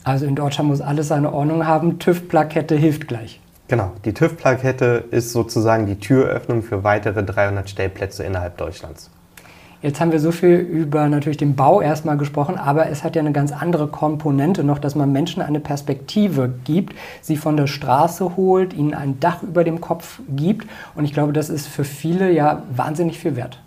Also 0.04 0.26
in 0.26 0.36
Deutschland 0.36 0.68
muss 0.68 0.82
alles 0.82 1.08
seine 1.08 1.32
Ordnung 1.32 1.66
haben. 1.66 1.98
TÜV-Plakette 1.98 2.76
hilft 2.76 3.08
gleich. 3.08 3.40
Genau, 3.68 3.92
die 4.04 4.12
TÜV-Plakette 4.12 5.04
ist 5.10 5.32
sozusagen 5.32 5.86
die 5.86 5.98
Türöffnung 5.98 6.62
für 6.62 6.84
weitere 6.84 7.24
300 7.24 7.68
Stellplätze 7.68 8.22
innerhalb 8.22 8.58
Deutschlands. 8.58 9.10
Jetzt 9.86 10.00
haben 10.00 10.10
wir 10.10 10.18
so 10.18 10.32
viel 10.32 10.56
über 10.56 11.08
natürlich 11.08 11.36
den 11.36 11.54
Bau 11.54 11.80
erstmal 11.80 12.16
gesprochen, 12.16 12.58
aber 12.58 12.88
es 12.88 13.04
hat 13.04 13.14
ja 13.14 13.20
eine 13.20 13.30
ganz 13.30 13.52
andere 13.52 13.86
Komponente 13.86 14.64
noch, 14.64 14.80
dass 14.80 14.96
man 14.96 15.12
Menschen 15.12 15.42
eine 15.42 15.60
Perspektive 15.60 16.52
gibt, 16.64 16.96
sie 17.20 17.36
von 17.36 17.56
der 17.56 17.68
Straße 17.68 18.36
holt, 18.36 18.72
ihnen 18.72 18.94
ein 18.94 19.20
Dach 19.20 19.44
über 19.44 19.62
dem 19.62 19.80
Kopf 19.80 20.18
gibt. 20.28 20.68
Und 20.96 21.04
ich 21.04 21.12
glaube, 21.12 21.32
das 21.32 21.50
ist 21.50 21.68
für 21.68 21.84
viele 21.84 22.32
ja 22.32 22.64
wahnsinnig 22.74 23.20
viel 23.20 23.36
wert. 23.36 23.62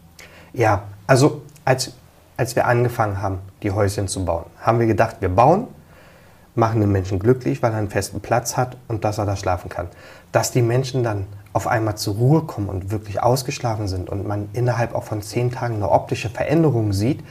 Ja, 0.52 0.84
also 1.08 1.42
als, 1.64 1.94
als 2.36 2.54
wir 2.54 2.68
angefangen 2.68 3.22
haben, 3.22 3.38
die 3.64 3.72
Häuschen 3.72 4.10
zu 4.10 4.26
bauen, 4.26 4.44
haben 4.60 4.80
wir 4.80 4.88
gedacht, 4.88 5.22
wir 5.22 5.30
bauen, 5.30 5.68
machen 6.54 6.82
den 6.82 6.92
Menschen 6.92 7.20
glücklich, 7.20 7.64
weil 7.64 7.72
er 7.72 7.78
einen 7.78 7.90
festen 7.90 8.20
Platz 8.20 8.58
hat 8.58 8.76
und 8.90 9.06
dass 9.06 9.20
er 9.20 9.26
da 9.26 9.38
schlafen 9.38 9.70
kann. 9.70 9.88
Dass 10.34 10.52
die 10.52 10.64
Menschen 10.64 11.02
dann 11.02 11.28
auf 11.54 11.68
einmal 11.68 11.98
zur 11.98 12.16
Ruhe 12.16 12.42
kommen 12.44 12.70
und 12.70 12.92
wirklich 12.92 13.22
ausgeschlafen 13.22 13.88
sind 13.88 14.10
und 14.10 14.28
man 14.28 14.50
innerhalb 14.54 14.94
auch 14.94 15.04
von 15.04 15.22
zehn 15.22 15.52
Tagen 15.52 15.76
eine 15.76 15.90
optische 15.90 16.30
Veränderung 16.30 16.94
sieht 16.94 17.24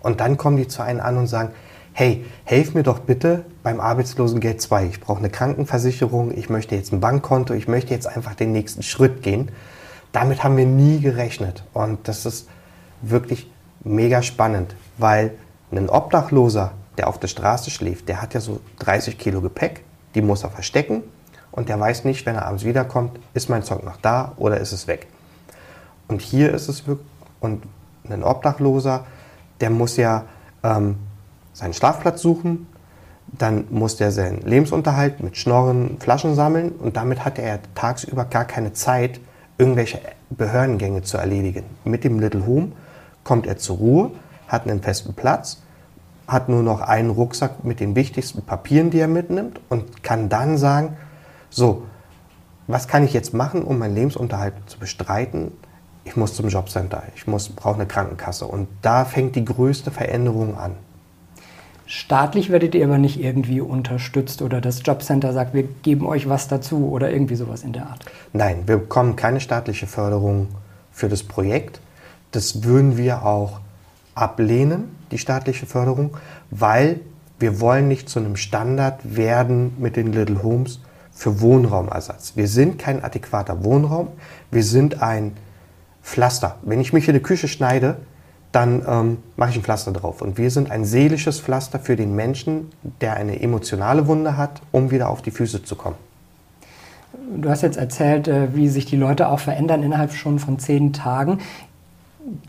und 0.00 0.20
dann 0.20 0.36
kommen 0.36 0.56
die 0.56 0.68
zu 0.68 0.82
einem 0.82 1.00
an 1.00 1.18
und 1.18 1.26
sagen, 1.26 1.50
hey, 1.92 2.24
helf 2.44 2.74
mir 2.74 2.82
doch 2.82 3.00
bitte 3.00 3.44
beim 3.62 3.80
Arbeitslosengeld 3.80 4.60
2. 4.60 4.86
Ich 4.86 5.00
brauche 5.00 5.18
eine 5.18 5.30
Krankenversicherung, 5.30 6.36
ich 6.36 6.50
möchte 6.50 6.74
jetzt 6.74 6.92
ein 6.92 7.00
Bankkonto, 7.00 7.54
ich 7.54 7.68
möchte 7.68 7.92
jetzt 7.92 8.06
einfach 8.06 8.34
den 8.34 8.52
nächsten 8.52 8.82
Schritt 8.82 9.22
gehen. 9.22 9.50
Damit 10.12 10.42
haben 10.42 10.56
wir 10.56 10.66
nie 10.66 11.00
gerechnet 11.00 11.64
und 11.72 12.06
das 12.08 12.24
ist 12.24 12.48
wirklich 13.02 13.50
mega 13.82 14.22
spannend, 14.22 14.74
weil 14.98 15.32
ein 15.72 15.90
Obdachloser, 15.90 16.72
der 16.96 17.08
auf 17.08 17.18
der 17.18 17.28
Straße 17.28 17.70
schläft, 17.70 18.08
der 18.08 18.22
hat 18.22 18.32
ja 18.32 18.40
so 18.40 18.60
30 18.78 19.18
Kilo 19.18 19.40
Gepäck, 19.40 19.84
die 20.14 20.22
muss 20.22 20.44
er 20.44 20.50
verstecken 20.50 21.02
und 21.56 21.68
der 21.68 21.80
weiß 21.80 22.04
nicht, 22.04 22.26
wenn 22.26 22.36
er 22.36 22.46
abends 22.46 22.64
wiederkommt, 22.64 23.18
ist 23.34 23.48
mein 23.48 23.64
Zeug 23.64 23.82
noch 23.82 23.96
da 23.96 24.32
oder 24.36 24.60
ist 24.60 24.72
es 24.72 24.86
weg. 24.86 25.08
Und 26.06 26.20
hier 26.20 26.52
ist 26.54 26.68
es 26.68 26.86
wirklich, 26.86 27.08
und 27.40 27.64
ein 28.08 28.22
Obdachloser, 28.22 29.04
der 29.60 29.70
muss 29.70 29.96
ja 29.96 30.24
ähm, 30.62 30.96
seinen 31.52 31.72
Schlafplatz 31.72 32.22
suchen, 32.22 32.66
dann 33.26 33.64
muss 33.70 33.96
der 33.96 34.12
seinen 34.12 34.42
Lebensunterhalt 34.42 35.22
mit 35.22 35.36
Schnorren, 35.36 35.96
Flaschen 35.98 36.34
sammeln 36.34 36.72
und 36.72 36.96
damit 36.96 37.24
hat 37.24 37.38
er 37.38 37.58
tagsüber 37.74 38.24
gar 38.26 38.44
keine 38.44 38.72
Zeit, 38.72 39.20
irgendwelche 39.58 40.00
Behördengänge 40.30 41.02
zu 41.02 41.16
erledigen. 41.16 41.64
Mit 41.84 42.04
dem 42.04 42.20
Little 42.20 42.46
Home 42.46 42.72
kommt 43.24 43.46
er 43.46 43.56
zur 43.56 43.78
Ruhe, 43.78 44.10
hat 44.46 44.68
einen 44.68 44.82
festen 44.82 45.14
Platz, 45.14 45.62
hat 46.28 46.48
nur 46.48 46.62
noch 46.62 46.80
einen 46.80 47.10
Rucksack 47.10 47.64
mit 47.64 47.80
den 47.80 47.96
wichtigsten 47.96 48.42
Papieren, 48.42 48.90
die 48.90 49.00
er 49.00 49.08
mitnimmt 49.08 49.60
und 49.68 50.02
kann 50.02 50.28
dann 50.28 50.58
sagen, 50.58 50.96
so, 51.56 51.84
was 52.66 52.86
kann 52.86 53.02
ich 53.02 53.14
jetzt 53.14 53.32
machen, 53.32 53.62
um 53.62 53.78
meinen 53.78 53.94
Lebensunterhalt 53.94 54.54
zu 54.66 54.78
bestreiten? 54.78 55.52
Ich 56.04 56.14
muss 56.14 56.34
zum 56.34 56.48
Jobcenter, 56.48 57.02
ich 57.16 57.24
brauche 57.24 57.76
eine 57.76 57.86
Krankenkasse. 57.86 58.46
Und 58.46 58.68
da 58.82 59.06
fängt 59.06 59.36
die 59.36 59.44
größte 59.44 59.90
Veränderung 59.90 60.58
an. 60.58 60.72
Staatlich 61.86 62.50
werdet 62.50 62.74
ihr 62.74 62.84
aber 62.84 62.98
nicht 62.98 63.20
irgendwie 63.20 63.60
unterstützt 63.60 64.42
oder 64.42 64.60
das 64.60 64.82
Jobcenter 64.84 65.32
sagt, 65.32 65.54
wir 65.54 65.62
geben 65.62 66.04
euch 66.04 66.28
was 66.28 66.46
dazu 66.46 66.90
oder 66.90 67.10
irgendwie 67.10 67.36
sowas 67.36 67.62
in 67.62 67.72
der 67.72 67.86
Art? 67.86 68.04
Nein, 68.32 68.64
wir 68.66 68.76
bekommen 68.76 69.16
keine 69.16 69.40
staatliche 69.40 69.86
Förderung 69.86 70.48
für 70.92 71.08
das 71.08 71.22
Projekt. 71.22 71.80
Das 72.32 72.64
würden 72.64 72.98
wir 72.98 73.24
auch 73.24 73.60
ablehnen, 74.14 74.96
die 75.10 75.18
staatliche 75.18 75.64
Förderung, 75.64 76.16
weil 76.50 77.00
wir 77.38 77.60
wollen 77.60 77.88
nicht 77.88 78.08
zu 78.08 78.18
einem 78.18 78.36
Standard 78.36 79.16
werden 79.16 79.72
mit 79.78 79.96
den 79.96 80.12
Little 80.12 80.42
Homes, 80.42 80.80
für 81.16 81.40
Wohnraumersatz. 81.40 82.34
Wir 82.36 82.46
sind 82.46 82.78
kein 82.78 83.02
adäquater 83.02 83.64
Wohnraum, 83.64 84.08
wir 84.50 84.62
sind 84.62 85.02
ein 85.02 85.32
Pflaster. 86.02 86.56
Wenn 86.62 86.80
ich 86.80 86.92
mich 86.92 87.08
in 87.08 87.14
die 87.14 87.22
Küche 87.22 87.48
schneide, 87.48 87.96
dann 88.52 88.82
ähm, 88.86 89.18
mache 89.36 89.50
ich 89.50 89.56
ein 89.56 89.62
Pflaster 89.62 89.92
drauf. 89.92 90.22
Und 90.22 90.38
wir 90.38 90.50
sind 90.50 90.70
ein 90.70 90.84
seelisches 90.84 91.40
Pflaster 91.40 91.80
für 91.80 91.96
den 91.96 92.14
Menschen, 92.14 92.70
der 93.00 93.14
eine 93.14 93.40
emotionale 93.40 94.06
Wunde 94.06 94.36
hat, 94.36 94.62
um 94.72 94.90
wieder 94.90 95.08
auf 95.08 95.22
die 95.22 95.30
Füße 95.30 95.64
zu 95.64 95.74
kommen. 95.74 95.96
Du 97.36 97.48
hast 97.48 97.62
jetzt 97.62 97.78
erzählt, 97.78 98.28
äh, 98.28 98.54
wie 98.54 98.68
sich 98.68 98.84
die 98.84 98.96
Leute 98.96 99.28
auch 99.28 99.40
verändern 99.40 99.82
innerhalb 99.82 100.12
schon 100.12 100.38
von 100.38 100.58
zehn 100.58 100.92
Tagen 100.92 101.38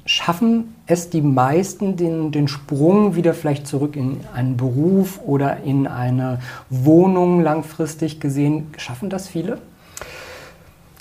schaffen 0.05 0.75
es 0.85 1.09
die 1.09 1.21
meisten, 1.21 1.95
den, 1.95 2.31
den 2.31 2.47
Sprung 2.47 3.15
wieder 3.15 3.33
vielleicht 3.33 3.67
zurück 3.67 3.95
in 3.95 4.21
einen 4.33 4.57
Beruf 4.57 5.19
oder 5.25 5.63
in 5.63 5.87
eine 5.87 6.39
Wohnung 6.69 7.41
langfristig 7.41 8.19
gesehen? 8.19 8.73
Schaffen 8.77 9.09
das 9.09 9.27
viele? 9.27 9.59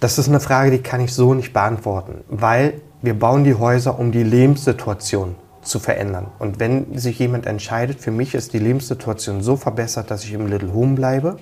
Das 0.01 0.19
ist 0.19 0.29
eine 0.29 0.41
Frage, 0.41 0.71
die 0.71 0.79
kann 0.79 1.01
ich 1.01 1.15
so 1.15 1.35
nicht 1.35 1.53
beantworten, 1.53 2.25
weil 2.29 2.81
wir 3.03 3.19
bauen 3.19 3.45
die 3.45 3.55
Häuser, 3.55 3.99
um 3.99 4.13
die 4.13 4.23
Lebenssituation 4.23 5.37
zu 5.63 5.79
verändern. 5.79 6.29
Und 6.39 6.61
wenn 6.61 6.99
sich 6.99 7.19
jemand 7.19 7.47
entscheidet, 7.47 8.01
für 8.01 8.11
mich 8.11 8.35
ist 8.35 8.53
die 8.53 8.59
Lebenssituation 8.59 9.43
so 9.43 9.57
verbessert, 9.57 10.11
dass 10.11 10.25
ich 10.25 10.33
im 10.33 10.47
Little 10.47 10.73
Home 10.73 10.95
bleibe, 10.95 11.39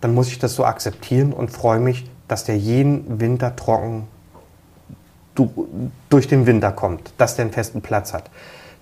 dann 0.00 0.14
muss 0.14 0.28
ich 0.28 0.38
das 0.38 0.54
so 0.54 0.64
akzeptieren 0.64 1.32
und 1.32 1.50
freue 1.50 1.80
mich, 1.80 2.04
dass 2.28 2.44
der 2.44 2.58
jeden 2.58 3.20
Winter 3.20 3.56
trocken 3.56 4.06
durch 5.34 6.28
den 6.28 6.46
Winter 6.46 6.72
kommt, 6.72 7.12
dass 7.18 7.36
der 7.36 7.46
einen 7.46 7.52
festen 7.52 7.80
Platz 7.82 8.12
hat. 8.12 8.30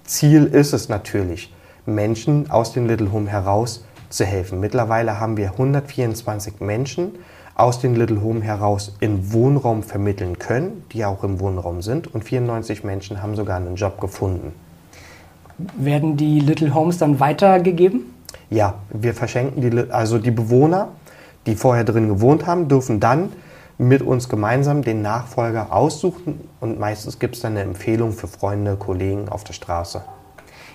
Ziel 0.05 0.47
ist 0.47 0.73
es 0.73 0.89
natürlich, 0.89 1.53
Menschen 1.87 2.51
aus 2.51 2.73
dem 2.73 2.87
Little 2.87 3.13
Home 3.13 3.31
heraus 3.31 3.85
zu 4.09 4.25
helfen. 4.25 4.61
Mittlerweile 4.61 5.21
haben 5.21 5.37
wir 5.37 5.53
124 5.53 6.61
Menschen 6.61 7.13
aus 7.55 7.79
dem 7.81 7.95
Little 7.95 8.23
Home 8.23 8.43
heraus 8.43 8.97
in 9.01 9.33
Wohnraum 9.33 9.83
vermitteln 9.83 10.39
können, 10.39 10.85
die 10.93 11.05
auch 11.05 11.23
im 11.23 11.41
Wohnraum 11.41 11.83
sind. 11.83 12.13
Und 12.13 12.25
94 12.25 12.85
Menschen 12.85 13.23
haben 13.23 13.37
sogar 13.37 13.57
einen 13.57 13.77
Job 13.77 14.01
gefunden. 14.01 14.53
Werden 15.77 16.17
die 16.17 16.41
Little 16.41 16.75
Homes 16.75 16.99
dann 16.99 17.21
weitergegeben? 17.21 18.15
Ja, 18.49 18.75
wir 18.89 19.15
verschenken 19.15 19.61
die, 19.61 19.91
also 19.91 20.19
die 20.19 20.31
Bewohner, 20.31 20.89
die 21.47 21.55
vorher 21.55 21.85
drin 21.85 22.09
gewohnt 22.09 22.47
haben, 22.47 22.69
dürfen 22.69 22.99
dann 22.99 23.31
mit 23.81 24.03
uns 24.03 24.29
gemeinsam 24.29 24.83
den 24.83 25.01
Nachfolger 25.01 25.73
aussuchen 25.73 26.47
und 26.61 26.79
meistens 26.79 27.19
gibt 27.19 27.37
es 27.37 27.41
dann 27.41 27.53
eine 27.53 27.63
Empfehlung 27.63 28.13
für 28.13 28.29
Freunde, 28.29 28.77
Kollegen 28.77 29.31
auf 29.31 29.43
der 29.43 29.55
Straße. 29.55 30.03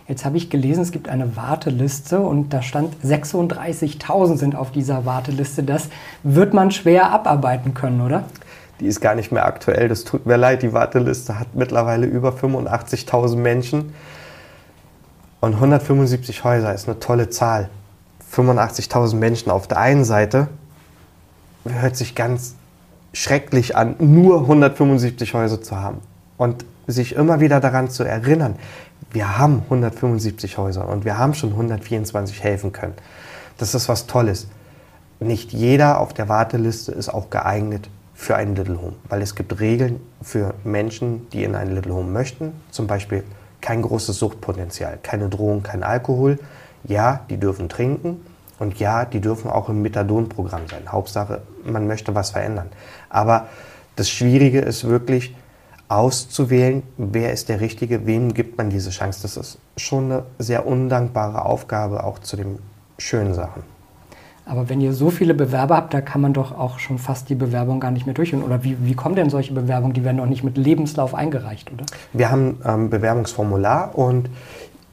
Jetzt 0.08 0.26
habe 0.26 0.38
ich 0.38 0.50
gelesen, 0.50 0.82
es 0.82 0.92
gibt 0.92 1.08
eine 1.08 1.36
Warteliste 1.36 2.20
und 2.20 2.50
da 2.52 2.64
stand 2.64 2.96
36.000 3.04 4.38
sind 4.38 4.56
auf 4.56 4.72
dieser 4.72 5.06
Warteliste. 5.06 5.62
Das 5.62 5.90
wird 6.24 6.56
man 6.56 6.72
schwer 6.72 7.12
abarbeiten 7.12 7.76
können, 7.76 8.02
oder? 8.02 8.24
Die 8.80 8.88
ist 8.88 9.02
gar 9.02 9.14
nicht 9.14 9.32
mehr 9.32 9.46
aktuell. 9.46 9.88
Das 9.88 10.04
tut 10.04 10.26
mir 10.26 10.38
leid. 10.38 10.64
Die 10.64 10.74
Warteliste 10.74 11.40
hat 11.40 11.54
mittlerweile 11.54 12.08
über 12.08 12.30
85.000 12.30 13.36
Menschen. 13.36 13.94
Und 15.42 15.54
175 15.54 16.44
Häuser 16.44 16.74
ist 16.74 16.88
eine 16.88 17.00
tolle 17.00 17.30
Zahl. 17.30 17.70
85.000 18.34 19.16
Menschen 19.16 19.52
auf 19.52 19.68
der 19.68 19.78
einen 19.78 20.06
Seite 20.06 20.48
hört 21.66 21.96
sich 21.96 22.16
ganz 22.16 22.56
schrecklich 23.16 23.76
an, 23.76 23.96
nur 24.00 24.42
175 24.42 25.34
Häuser 25.34 25.62
zu 25.62 25.78
haben. 25.78 26.00
Und 26.38 26.66
sich 26.86 27.16
immer 27.16 27.40
wieder 27.40 27.60
daran 27.62 27.90
zu 27.90 28.04
erinnern, 28.04 28.56
wir 29.12 29.38
haben 29.38 29.62
175 29.64 30.58
Häuser 30.58 30.88
und 30.88 31.06
wir 31.06 31.18
haben 31.18 31.34
schon 31.34 31.52
124 31.52 32.44
helfen 32.44 32.74
können. 32.74 32.94
Das 33.58 33.74
ist 33.74 33.88
was 33.88 34.06
Tolles. 34.06 34.48
Nicht 35.22 35.54
jeder 35.54 36.02
auf 36.02 36.14
der 36.14 36.28
Warteliste 36.28 36.92
ist 36.92 37.08
auch 37.08 37.30
geeignet 37.30 37.90
für 38.14 38.36
ein 38.36 38.56
Little 38.56 38.82
Home, 38.82 38.96
weil 39.08 39.22
es 39.22 39.34
gibt 39.34 39.60
Regeln 39.62 40.02
für 40.22 40.54
Menschen, 40.66 41.28
die 41.32 41.46
in 41.46 41.56
ein 41.56 41.74
Little 41.74 41.94
Home 41.94 42.12
möchten. 42.12 42.52
Zum 42.70 42.86
Beispiel 42.86 43.24
kein 43.62 43.82
großes 43.82 44.20
Suchtpotenzial, 44.20 45.00
keine 45.02 45.30
Drohung, 45.30 45.64
kein 45.64 45.84
Alkohol. 45.84 46.38
Ja, 46.84 47.22
die 47.30 47.38
dürfen 47.38 47.70
trinken, 47.70 48.20
und 48.60 48.80
ja, 48.80 49.06
die 49.06 49.20
dürfen 49.20 49.50
auch 49.50 49.70
im 49.70 49.82
Methadon-Programm 49.82 50.68
sein. 50.70 50.92
Hauptsache, 50.92 51.42
man 51.64 51.88
möchte 51.88 52.16
was 52.16 52.32
verändern. 52.32 52.70
Aber 53.10 53.48
das 53.96 54.10
Schwierige 54.10 54.60
ist 54.60 54.88
wirklich 54.88 55.36
auszuwählen, 55.88 56.84
wer 56.98 57.32
ist 57.32 57.50
der 57.50 57.62
Richtige, 57.62 58.06
wem 58.06 58.34
gibt 58.34 58.58
man 58.58 58.70
diese 58.70 58.90
Chance. 58.90 59.22
Das 59.22 59.38
ist 59.38 59.60
schon 59.78 60.06
eine 60.06 60.24
sehr 60.40 60.66
undankbare 60.66 61.46
Aufgabe, 61.46 62.04
auch 62.04 62.20
zu 62.20 62.38
den 62.38 62.60
schönen 62.98 63.34
Sachen. 63.34 63.64
Aber 64.48 64.70
wenn 64.70 64.80
ihr 64.80 64.94
so 64.94 65.10
viele 65.10 65.34
Bewerber 65.34 65.76
habt, 65.76 65.94
da 65.94 66.02
kann 66.02 66.22
man 66.22 66.34
doch 66.34 66.56
auch 66.58 66.78
schon 66.78 67.00
fast 67.00 67.30
die 67.30 67.36
Bewerbung 67.36 67.80
gar 67.80 67.90
nicht 67.92 68.06
mehr 68.06 68.14
durchführen. 68.14 68.44
Oder 68.44 68.64
wie, 68.64 68.78
wie 68.82 68.94
kommen 68.94 69.16
denn 69.16 69.30
solche 69.30 69.54
Bewerbungen? 69.54 69.94
Die 69.94 70.04
werden 70.04 70.18
doch 70.18 70.28
nicht 70.28 70.44
mit 70.44 70.58
Lebenslauf 70.58 71.16
eingereicht, 71.16 71.72
oder? 71.72 71.86
Wir 72.14 72.30
haben 72.30 72.60
ähm, 72.64 72.90
Bewerbungsformular 72.92 73.98
und 73.98 74.30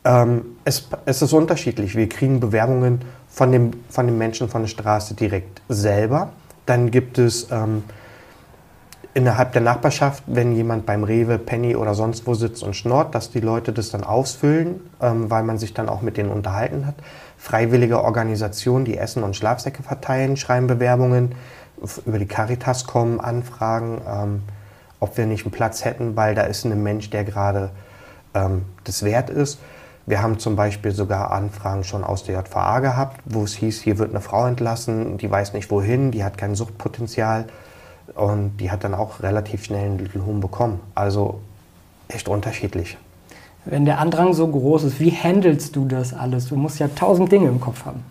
ähm, 0.04 0.42
es, 0.64 0.88
es 1.04 1.21
ist 1.21 1.33
unterschiedlich. 1.35 1.95
Wir 1.95 2.09
kriegen 2.09 2.40
Bewerbungen 2.40 3.00
von 3.32 3.50
dem, 3.50 3.70
von 3.88 4.06
dem 4.06 4.18
Menschen 4.18 4.48
von 4.48 4.62
der 4.62 4.68
Straße 4.68 5.14
direkt 5.14 5.62
selber. 5.68 6.32
Dann 6.66 6.90
gibt 6.90 7.18
es 7.18 7.50
ähm, 7.50 7.82
innerhalb 9.14 9.52
der 9.52 9.62
Nachbarschaft, 9.62 10.22
wenn 10.26 10.54
jemand 10.54 10.84
beim 10.84 11.02
Rewe, 11.02 11.38
Penny 11.38 11.74
oder 11.74 11.94
sonst 11.94 12.26
wo 12.26 12.34
sitzt 12.34 12.62
und 12.62 12.76
schnort, 12.76 13.14
dass 13.14 13.30
die 13.30 13.40
Leute 13.40 13.72
das 13.72 13.90
dann 13.90 14.04
ausfüllen, 14.04 14.80
ähm, 15.00 15.30
weil 15.30 15.42
man 15.44 15.58
sich 15.58 15.72
dann 15.72 15.88
auch 15.88 16.02
mit 16.02 16.18
denen 16.18 16.30
unterhalten 16.30 16.86
hat. 16.86 16.94
Freiwillige 17.38 18.04
Organisationen, 18.04 18.84
die 18.84 18.98
Essen 18.98 19.22
und 19.22 19.34
Schlafsäcke 19.34 19.82
verteilen, 19.82 20.36
schreiben 20.36 20.66
Bewerbungen, 20.66 21.34
über 22.06 22.18
die 22.18 22.26
Caritas 22.26 22.86
kommen, 22.86 23.18
Anfragen, 23.18 24.00
ähm, 24.06 24.42
ob 25.00 25.16
wir 25.16 25.26
nicht 25.26 25.44
einen 25.44 25.52
Platz 25.52 25.84
hätten, 25.84 26.16
weil 26.16 26.34
da 26.34 26.42
ist 26.42 26.64
ein 26.64 26.82
Mensch, 26.82 27.10
der 27.10 27.24
gerade 27.24 27.70
ähm, 28.34 28.66
das 28.84 29.02
wert 29.02 29.30
ist. 29.30 29.58
Wir 30.06 30.21
haben 30.21 30.38
zum 30.38 30.56
Beispiel 30.56 30.90
sogar 30.90 31.30
Anfragen 31.30 31.85
schon 31.85 32.02
aus 32.02 32.25
der 32.25 32.40
JVA 32.40 32.80
gehabt, 32.80 33.21
wo 33.25 33.44
es 33.44 33.54
hieß, 33.54 33.80
hier 33.82 33.99
wird 33.99 34.11
eine 34.11 34.21
Frau 34.21 34.47
entlassen, 34.47 35.16
die 35.18 35.30
weiß 35.30 35.52
nicht 35.52 35.71
wohin, 35.71 36.11
die 36.11 36.25
hat 36.25 36.37
kein 36.37 36.54
Suchtpotenzial 36.54 37.47
und 38.14 38.56
die 38.59 38.71
hat 38.71 38.82
dann 38.82 38.94
auch 38.94 39.23
relativ 39.23 39.64
schnell 39.64 39.87
einen 39.87 39.99
Little 39.99 40.26
Home 40.26 40.40
bekommen. 40.40 40.80
Also 40.94 41.40
echt 42.09 42.28
unterschiedlich. 42.28 42.99
Wenn 43.64 43.85
der 43.85 44.00
Andrang 44.00 44.35
so 44.35 44.47
groß 44.49 44.85
ist, 44.85 44.99
wie 44.99 45.12
handelst 45.12 45.76
du 45.76 45.87
das 45.87 46.12
alles? 46.12 46.49
Du 46.49 46.56
musst 46.56 46.80
ja 46.80 46.88
tausend 46.88 47.30
Dinge 47.30 47.49
im 47.49 47.61
Kopf 47.61 47.85
haben. 47.85 48.02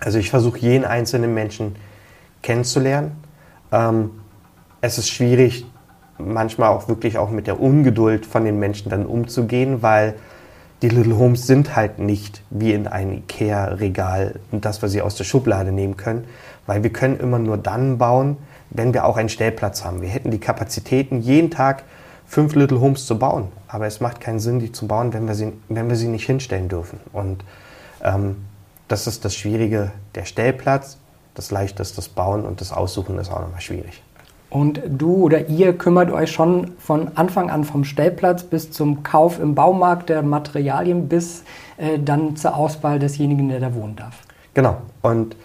Also 0.00 0.18
ich 0.18 0.28
versuche 0.28 0.58
jeden 0.58 0.84
einzelnen 0.84 1.32
Menschen 1.32 1.76
kennenzulernen. 2.42 3.12
Ähm, 3.72 4.10
es 4.82 4.98
ist 4.98 5.08
schwierig, 5.08 5.64
manchmal 6.18 6.68
auch 6.68 6.88
wirklich 6.88 7.16
auch 7.16 7.30
mit 7.30 7.46
der 7.46 7.58
Ungeduld 7.58 8.26
von 8.26 8.44
den 8.44 8.58
Menschen 8.58 8.90
dann 8.90 9.06
umzugehen, 9.06 9.82
weil 9.82 10.14
die 10.82 10.88
Little 10.88 11.16
Homes 11.16 11.46
sind 11.46 11.74
halt 11.74 11.98
nicht 11.98 12.42
wie 12.50 12.72
in 12.72 12.86
ein 12.86 13.12
Ikea-Regal, 13.12 14.40
das 14.52 14.82
wir 14.82 14.88
sie 14.88 15.00
aus 15.00 15.16
der 15.16 15.24
Schublade 15.24 15.72
nehmen 15.72 15.96
können, 15.96 16.24
weil 16.66 16.82
wir 16.82 16.92
können 16.92 17.18
immer 17.18 17.38
nur 17.38 17.56
dann 17.56 17.98
bauen, 17.98 18.36
wenn 18.70 18.92
wir 18.92 19.06
auch 19.06 19.16
einen 19.16 19.28
Stellplatz 19.28 19.84
haben. 19.84 20.02
Wir 20.02 20.08
hätten 20.08 20.30
die 20.30 20.40
Kapazitäten, 20.40 21.20
jeden 21.20 21.50
Tag 21.50 21.84
fünf 22.26 22.54
Little 22.54 22.80
Homes 22.80 23.06
zu 23.06 23.18
bauen, 23.18 23.48
aber 23.68 23.86
es 23.86 24.00
macht 24.00 24.20
keinen 24.20 24.40
Sinn, 24.40 24.58
die 24.58 24.72
zu 24.72 24.86
bauen, 24.86 25.12
wenn 25.12 25.26
wir 25.26 25.34
sie, 25.34 25.52
wenn 25.68 25.88
wir 25.88 25.96
sie 25.96 26.08
nicht 26.08 26.26
hinstellen 26.26 26.68
dürfen. 26.68 27.00
Und 27.12 27.44
ähm, 28.02 28.36
das 28.88 29.06
ist 29.06 29.24
das 29.24 29.34
Schwierige, 29.34 29.92
der 30.14 30.24
Stellplatz, 30.24 30.98
das 31.34 31.50
Leichte 31.50 31.82
ist 31.82 31.96
das 31.96 32.08
Bauen 32.08 32.44
und 32.44 32.60
das 32.60 32.72
Aussuchen 32.72 33.18
ist 33.18 33.30
auch 33.30 33.40
nochmal 33.40 33.60
schwierig. 33.60 34.02
Und 34.48 34.80
du 34.88 35.14
oder 35.16 35.48
ihr 35.48 35.76
kümmert 35.76 36.10
euch 36.10 36.30
schon 36.30 36.72
von 36.78 37.10
Anfang 37.16 37.50
an 37.50 37.64
vom 37.64 37.84
Stellplatz 37.84 38.44
bis 38.44 38.70
zum 38.70 39.02
Kauf 39.02 39.40
im 39.40 39.54
Baumarkt 39.54 40.08
der 40.08 40.22
Materialien 40.22 41.08
bis 41.08 41.42
äh, 41.78 41.98
dann 41.98 42.36
zur 42.36 42.56
Auswahl 42.56 42.98
desjenigen, 42.98 43.48
der 43.48 43.60
da 43.60 43.74
wohnen 43.74 43.96
darf. 43.96 44.18
Genau. 44.54 44.76
Und 45.02 45.36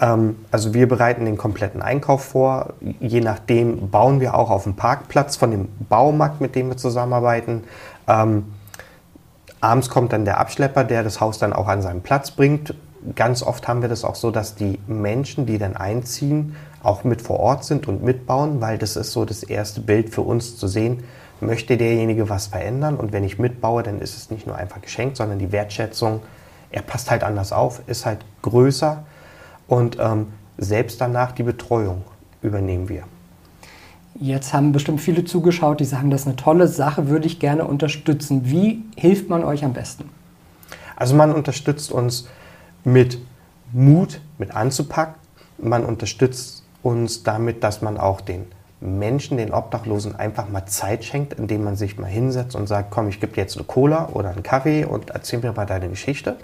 ähm, 0.00 0.36
also 0.50 0.74
wir 0.74 0.86
bereiten 0.86 1.24
den 1.24 1.38
kompletten 1.38 1.80
Einkauf 1.80 2.24
vor. 2.24 2.74
Je 3.00 3.20
nachdem 3.20 3.90
bauen 3.90 4.20
wir 4.20 4.34
auch 4.34 4.50
auf 4.50 4.64
dem 4.64 4.76
Parkplatz 4.76 5.36
von 5.36 5.50
dem 5.50 5.68
Baumarkt, 5.88 6.40
mit 6.40 6.54
dem 6.54 6.68
wir 6.68 6.76
zusammenarbeiten. 6.76 7.64
Ähm, 8.06 8.52
abends 9.60 9.88
kommt 9.88 10.12
dann 10.12 10.24
der 10.24 10.38
Abschlepper, 10.38 10.84
der 10.84 11.02
das 11.02 11.20
Haus 11.20 11.38
dann 11.38 11.52
auch 11.52 11.68
an 11.68 11.82
seinen 11.82 12.02
Platz 12.02 12.30
bringt. 12.30 12.74
Ganz 13.16 13.42
oft 13.42 13.66
haben 13.66 13.82
wir 13.82 13.88
das 13.88 14.04
auch 14.04 14.14
so, 14.14 14.30
dass 14.30 14.54
die 14.54 14.78
Menschen, 14.86 15.46
die 15.46 15.58
dann 15.58 15.76
einziehen, 15.76 16.54
auch 16.82 17.04
mit 17.04 17.22
vor 17.22 17.40
Ort 17.40 17.64
sind 17.64 17.88
und 17.88 18.02
mitbauen, 18.02 18.60
weil 18.60 18.78
das 18.78 18.96
ist 18.96 19.12
so 19.12 19.24
das 19.24 19.42
erste 19.42 19.80
Bild 19.80 20.10
für 20.10 20.22
uns 20.22 20.56
zu 20.56 20.68
sehen, 20.68 21.02
möchte 21.40 21.76
derjenige 21.76 22.28
was 22.28 22.46
verändern 22.46 22.96
und 22.96 23.12
wenn 23.12 23.24
ich 23.24 23.38
mitbaue, 23.38 23.82
dann 23.82 24.00
ist 24.00 24.16
es 24.16 24.30
nicht 24.30 24.46
nur 24.46 24.56
einfach 24.56 24.80
geschenkt, 24.80 25.16
sondern 25.16 25.38
die 25.38 25.52
Wertschätzung, 25.52 26.20
er 26.70 26.82
passt 26.82 27.10
halt 27.10 27.24
anders 27.24 27.52
auf, 27.52 27.82
ist 27.86 28.06
halt 28.06 28.20
größer 28.42 29.02
und 29.66 29.98
ähm, 30.00 30.28
selbst 30.58 31.00
danach 31.00 31.32
die 31.32 31.42
Betreuung 31.42 32.02
übernehmen 32.42 32.88
wir. 32.88 33.04
Jetzt 34.14 34.52
haben 34.52 34.72
bestimmt 34.72 35.00
viele 35.00 35.24
zugeschaut, 35.24 35.80
die 35.80 35.84
sagen, 35.84 36.10
das 36.10 36.22
ist 36.22 36.26
eine 36.26 36.36
tolle 36.36 36.68
Sache, 36.68 37.08
würde 37.08 37.26
ich 37.26 37.40
gerne 37.40 37.64
unterstützen. 37.64 38.42
Wie 38.44 38.84
hilft 38.96 39.28
man 39.28 39.42
euch 39.42 39.64
am 39.64 39.72
besten? 39.72 40.10
Also 40.96 41.16
man 41.16 41.32
unterstützt 41.32 41.90
uns 41.90 42.28
mit 42.84 43.18
Mut, 43.72 44.20
mit 44.38 44.54
anzupacken. 44.54 45.14
Man 45.58 45.84
unterstützt 45.84 46.64
uns 46.82 47.22
damit, 47.22 47.62
dass 47.62 47.82
man 47.82 47.98
auch 47.98 48.20
den 48.20 48.46
Menschen, 48.80 49.36
den 49.36 49.52
Obdachlosen 49.52 50.16
einfach 50.16 50.48
mal 50.48 50.66
Zeit 50.66 51.04
schenkt, 51.04 51.34
indem 51.34 51.62
man 51.64 51.76
sich 51.76 51.98
mal 51.98 52.08
hinsetzt 52.08 52.56
und 52.56 52.66
sagt, 52.66 52.90
komm, 52.90 53.08
ich 53.08 53.20
gebe 53.20 53.32
dir 53.32 53.42
jetzt 53.42 53.56
eine 53.56 53.64
Cola 53.64 54.08
oder 54.12 54.30
einen 54.30 54.42
Kaffee 54.42 54.84
und 54.84 55.10
erzähl 55.10 55.38
mir 55.38 55.52
mal 55.52 55.66
deine 55.66 55.88
Geschichte. 55.88 56.36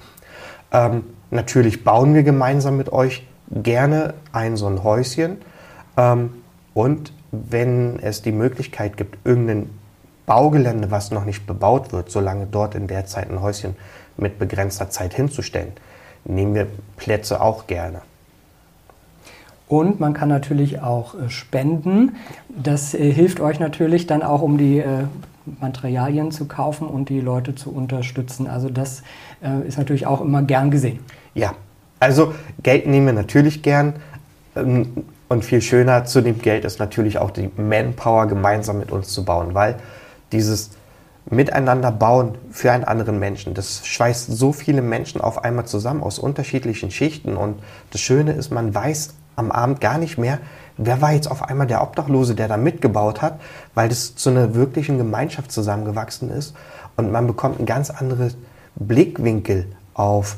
Ähm, 0.72 1.04
natürlich 1.30 1.82
bauen 1.82 2.14
wir 2.14 2.22
gemeinsam 2.22 2.76
mit 2.76 2.92
euch 2.92 3.26
gerne 3.50 4.14
ein 4.32 4.56
so 4.56 4.66
ein 4.66 4.84
Häuschen. 4.84 5.38
Ähm, 5.96 6.34
und 6.74 7.12
wenn 7.32 7.98
es 8.00 8.22
die 8.22 8.32
Möglichkeit 8.32 8.96
gibt, 8.96 9.18
irgendein 9.26 9.70
Baugelände, 10.26 10.90
was 10.90 11.10
noch 11.10 11.24
nicht 11.24 11.46
bebaut 11.46 11.92
wird, 11.92 12.10
solange 12.10 12.46
dort 12.46 12.74
in 12.74 12.86
der 12.86 13.06
Zeit 13.06 13.30
ein 13.30 13.40
Häuschen 13.40 13.76
mit 14.16 14.38
begrenzter 14.38 14.90
Zeit 14.90 15.14
hinzustellen, 15.14 15.72
nehmen 16.28 16.54
wir 16.54 16.66
Plätze 16.96 17.40
auch 17.40 17.66
gerne. 17.66 18.02
Und 19.66 20.00
man 20.00 20.14
kann 20.14 20.28
natürlich 20.28 20.80
auch 20.80 21.14
äh, 21.14 21.28
spenden. 21.28 22.16
Das 22.48 22.94
äh, 22.94 23.12
hilft 23.12 23.40
euch 23.40 23.60
natürlich 23.60 24.06
dann 24.06 24.22
auch, 24.22 24.40
um 24.40 24.56
die 24.56 24.78
äh, 24.78 25.04
Materialien 25.60 26.30
zu 26.30 26.46
kaufen 26.46 26.88
und 26.88 27.08
die 27.08 27.20
Leute 27.20 27.54
zu 27.54 27.70
unterstützen. 27.70 28.46
Also 28.46 28.68
das 28.68 29.02
ist 29.66 29.78
natürlich 29.78 30.04
auch 30.04 30.20
immer 30.20 30.42
gern 30.42 30.70
gesehen. 30.70 30.98
Ja, 31.32 31.54
also 32.00 32.34
Geld 32.62 32.86
nehmen 32.86 33.06
wir 33.06 33.12
natürlich 33.14 33.62
gern. 33.62 33.94
Ähm, 34.56 35.04
und 35.28 35.44
viel 35.44 35.60
schöner 35.60 36.04
zu 36.04 36.22
dem 36.22 36.40
Geld 36.40 36.64
ist 36.64 36.78
natürlich 36.78 37.18
auch 37.18 37.30
die 37.30 37.50
Manpower 37.56 38.26
gemeinsam 38.26 38.78
mit 38.78 38.90
uns 38.90 39.08
zu 39.08 39.24
bauen, 39.24 39.54
weil 39.54 39.76
dieses 40.32 40.70
Miteinander 41.30 41.92
bauen 41.92 42.38
für 42.50 42.72
einen 42.72 42.84
anderen 42.84 43.18
Menschen, 43.18 43.52
das 43.52 43.86
schweißt 43.86 44.30
so 44.30 44.52
viele 44.52 44.80
Menschen 44.80 45.20
auf 45.20 45.44
einmal 45.44 45.66
zusammen 45.66 46.02
aus 46.02 46.18
unterschiedlichen 46.18 46.90
Schichten. 46.90 47.36
Und 47.36 47.60
das 47.90 48.00
Schöne 48.00 48.32
ist, 48.32 48.50
man 48.50 48.74
weiß 48.74 49.14
am 49.36 49.50
Abend 49.50 49.80
gar 49.80 49.98
nicht 49.98 50.16
mehr, 50.16 50.38
wer 50.78 51.02
war 51.02 51.12
jetzt 51.12 51.30
auf 51.30 51.42
einmal 51.42 51.66
der 51.66 51.82
Obdachlose, 51.82 52.34
der 52.34 52.48
da 52.48 52.56
mitgebaut 52.56 53.20
hat, 53.20 53.40
weil 53.74 53.88
das 53.88 54.16
zu 54.16 54.30
einer 54.30 54.54
wirklichen 54.54 54.96
Gemeinschaft 54.96 55.52
zusammengewachsen 55.52 56.30
ist. 56.30 56.54
Und 56.96 57.12
man 57.12 57.26
bekommt 57.26 57.58
einen 57.58 57.66
ganz 57.66 57.90
anderen 57.90 58.34
Blickwinkel 58.76 59.66
auf 59.94 60.36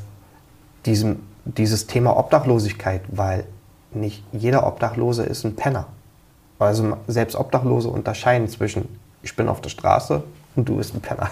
diesem, 0.85 1.19
dieses 1.45 1.87
Thema 1.87 2.17
Obdachlosigkeit, 2.17 3.01
weil 3.07 3.45
nicht 3.93 4.23
jeder 4.31 4.67
Obdachlose 4.67 5.23
ist 5.23 5.45
ein 5.45 5.55
Penner. 5.55 5.87
Also 6.59 6.97
selbst 7.07 7.35
Obdachlose 7.35 7.87
unterscheiden 7.87 8.47
zwischen 8.49 8.99
ich 9.23 9.35
bin 9.35 9.47
auf 9.47 9.61
der 9.61 9.69
Straße 9.69 10.23
und 10.55 10.67
du 10.67 10.77
bist 10.77 10.95
ein 10.95 11.01
Penner. 11.01 11.29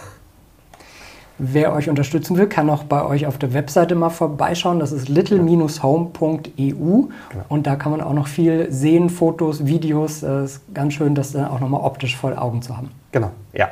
Wer 1.41 1.71
euch 1.73 1.89
unterstützen 1.89 2.35
will, 2.35 2.47
kann 2.47 2.69
auch 2.69 2.83
bei 2.83 3.05
euch 3.05 3.25
auf 3.25 3.37
der 3.37 3.53
Webseite 3.53 3.95
mal 3.95 4.09
vorbeischauen. 4.09 4.79
Das 4.79 4.91
ist 4.91 5.07
little-home.eu 5.07 6.09
genau. 6.57 7.09
und 7.47 7.65
da 7.65 7.77
kann 7.77 7.93
man 7.93 8.01
auch 8.01 8.13
noch 8.13 8.27
viel 8.27 8.69
sehen, 8.71 9.09
Fotos, 9.09 9.65
Videos. 9.65 10.21
Es 10.21 10.55
ist 10.55 10.73
ganz 10.73 10.95
schön, 10.95 11.15
das 11.15 11.31
dann 11.31 11.45
auch 11.45 11.61
nochmal 11.61 11.81
optisch 11.81 12.17
vor 12.17 12.37
Augen 12.41 12.61
zu 12.61 12.75
haben. 12.75 12.91
Genau, 13.13 13.31
ja. 13.53 13.69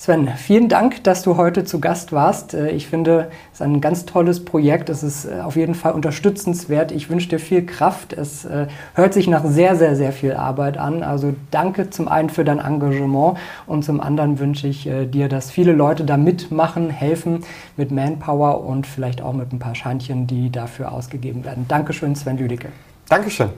Sven, 0.00 0.28
vielen 0.28 0.70
Dank, 0.70 1.04
dass 1.04 1.20
du 1.20 1.36
heute 1.36 1.64
zu 1.64 1.78
Gast 1.78 2.10
warst. 2.10 2.54
Äh, 2.54 2.70
ich 2.70 2.86
finde, 2.86 3.30
es 3.52 3.60
ist 3.60 3.62
ein 3.62 3.82
ganz 3.82 4.06
tolles 4.06 4.42
Projekt. 4.42 4.88
Es 4.88 5.02
ist 5.02 5.26
äh, 5.26 5.42
auf 5.42 5.56
jeden 5.56 5.74
Fall 5.74 5.92
unterstützenswert. 5.92 6.90
Ich 6.90 7.10
wünsche 7.10 7.28
dir 7.28 7.38
viel 7.38 7.66
Kraft. 7.66 8.14
Es 8.14 8.46
äh, 8.46 8.68
hört 8.94 9.12
sich 9.12 9.28
nach 9.28 9.44
sehr, 9.44 9.76
sehr, 9.76 9.96
sehr 9.96 10.12
viel 10.12 10.32
Arbeit 10.32 10.78
an. 10.78 11.02
Also 11.02 11.34
danke 11.50 11.90
zum 11.90 12.08
einen 12.08 12.30
für 12.30 12.44
dein 12.44 12.60
Engagement 12.60 13.36
und 13.66 13.84
zum 13.84 14.00
anderen 14.00 14.38
wünsche 14.38 14.68
ich 14.68 14.88
dir, 15.12 15.28
dass 15.28 15.50
viele 15.50 15.72
Leute 15.72 16.06
da 16.06 16.16
mitmachen, 16.16 16.88
helfen 16.88 17.44
mit 17.76 17.90
Manpower 17.90 18.64
und 18.64 18.86
vielleicht 18.86 19.20
auch 19.20 19.34
mit 19.34 19.52
ein 19.52 19.58
paar 19.58 19.74
Scheinchen, 19.74 20.26
die 20.26 20.50
dafür 20.50 20.92
ausgegeben 20.92 21.44
werden. 21.44 21.66
Dankeschön, 21.68 22.16
Sven 22.16 22.38
Lüdecke. 22.38 22.68
Dankeschön. 23.10 23.50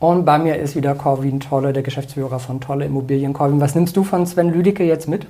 Und 0.00 0.24
bei 0.24 0.38
mir 0.38 0.56
ist 0.56 0.76
wieder 0.76 0.94
Corwin 0.94 1.40
Tolle, 1.40 1.72
der 1.72 1.82
Geschäftsführer 1.82 2.38
von 2.38 2.60
Tolle 2.60 2.84
Immobilien. 2.84 3.32
Corwin, 3.32 3.60
was 3.60 3.74
nimmst 3.74 3.96
du 3.96 4.04
von 4.04 4.26
Sven 4.26 4.52
Lüdecke 4.52 4.84
jetzt 4.84 5.08
mit? 5.08 5.26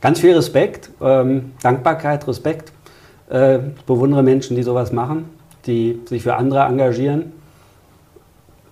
Ganz 0.00 0.20
viel 0.20 0.34
Respekt, 0.34 0.90
ähm, 1.00 1.52
Dankbarkeit, 1.62 2.26
Respekt. 2.26 2.72
Äh, 3.28 3.58
bewundere 3.86 4.22
Menschen, 4.22 4.54
die 4.54 4.62
sowas 4.62 4.92
machen, 4.92 5.28
die 5.66 6.00
sich 6.06 6.22
für 6.22 6.36
andere 6.36 6.60
engagieren. 6.60 7.32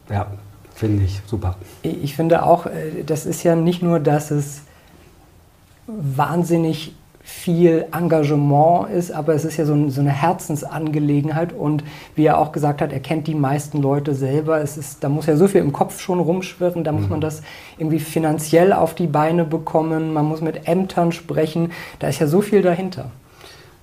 Ja, 0.09 0.29
finde 0.75 1.05
ich 1.05 1.21
super. 1.27 1.57
Ich 1.83 2.15
finde 2.15 2.45
auch, 2.45 2.67
äh, 2.67 3.03
das 3.05 3.27
ist 3.27 3.43
ja 3.43 3.57
nicht 3.57 3.83
nur, 3.83 3.99
dass 3.99 4.31
es 4.31 4.63
wahnsinnig 5.87 6.95
viel 7.27 7.87
Engagement 7.91 8.91
ist, 8.91 9.11
aber 9.11 9.35
es 9.35 9.47
ist 9.47 9.57
ja 9.57 9.65
so, 9.65 9.89
so, 9.89 10.03
eine 10.03 10.11
Herzensangelegenheit 10.11 11.55
und 11.55 11.83
wie 12.15 12.27
er 12.27 12.39
auch 12.39 12.53
gesagt 12.53 12.83
hat, 12.83 12.93
er 12.93 13.01
kennt 13.01 13.27
die 13.27 13.35
meisten 13.35 13.81
Leute 13.81 14.15
selber. 14.15 14.61
Es 14.61 14.77
ist, 14.77 15.03
da 15.03 15.09
muss 15.09 15.25
ja 15.25 15.35
so 15.35 15.49
viel 15.49 15.63
im 15.63 15.73
Kopf 15.73 16.01
schon 16.01 16.21
rumschwirren, 16.21 16.85
da 16.85 16.93
muss 16.93 17.09
man 17.09 17.21
mhm. 17.21 17.23
das 17.23 17.43
irgendwie 17.79 17.99
finanziell 17.99 18.75
auf 18.75 18.95
die 18.95 19.07
Beine 19.07 19.47
bekommen, 19.47 20.13
man 20.13 20.27
muss 20.27 20.43
mit 20.43 20.69
Ämtern 20.69 21.13
sprechen, 21.13 21.73
da 21.99 22.09
ist 22.09 22.21
ja 22.21 22.27
so 22.27 22.43
viel 22.43 22.61
dahinter. 22.61 23.11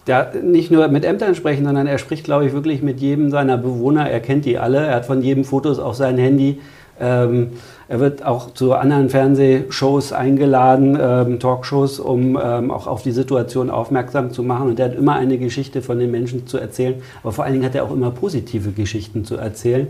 Ja, 0.07 0.31
nicht 0.43 0.69
nur 0.69 0.87
mit 0.87 1.03
Ämtern 1.03 1.33
sprechen, 1.33 1.65
sondern 1.65 1.87
er 1.87 1.97
spricht, 1.97 2.23
glaube 2.23 2.45
ich, 2.45 2.53
wirklich 2.53 2.83
mit 2.83 2.99
jedem 2.99 3.31
seiner 3.31 3.57
Bewohner. 3.57 4.09
Er 4.09 4.19
kennt 4.19 4.45
die 4.45 4.57
alle, 4.57 4.85
er 4.85 4.95
hat 4.95 5.05
von 5.05 5.21
jedem 5.21 5.45
Fotos 5.45 5.79
auf 5.79 5.95
sein 5.95 6.17
Handy. 6.17 6.59
Ähm, 7.01 7.53
er 7.87 7.99
wird 7.99 8.23
auch 8.23 8.53
zu 8.53 8.73
anderen 8.73 9.09
Fernsehshows 9.09 10.13
eingeladen, 10.13 10.97
ähm, 11.01 11.39
Talkshows, 11.39 11.99
um 11.99 12.39
ähm, 12.41 12.69
auch 12.71 12.87
auf 12.87 13.01
die 13.01 13.11
Situation 13.11 13.69
aufmerksam 13.69 14.31
zu 14.31 14.43
machen. 14.43 14.69
Und 14.69 14.79
er 14.79 14.85
hat 14.85 14.95
immer 14.95 15.15
eine 15.15 15.37
Geschichte 15.37 15.81
von 15.81 15.99
den 15.99 16.11
Menschen 16.11 16.45
zu 16.47 16.57
erzählen. 16.57 17.01
Aber 17.23 17.31
vor 17.31 17.43
allen 17.43 17.53
Dingen 17.53 17.65
hat 17.65 17.75
er 17.75 17.83
auch 17.83 17.91
immer 17.91 18.11
positive 18.11 18.71
Geschichten 18.71 19.25
zu 19.25 19.35
erzählen. 19.35 19.87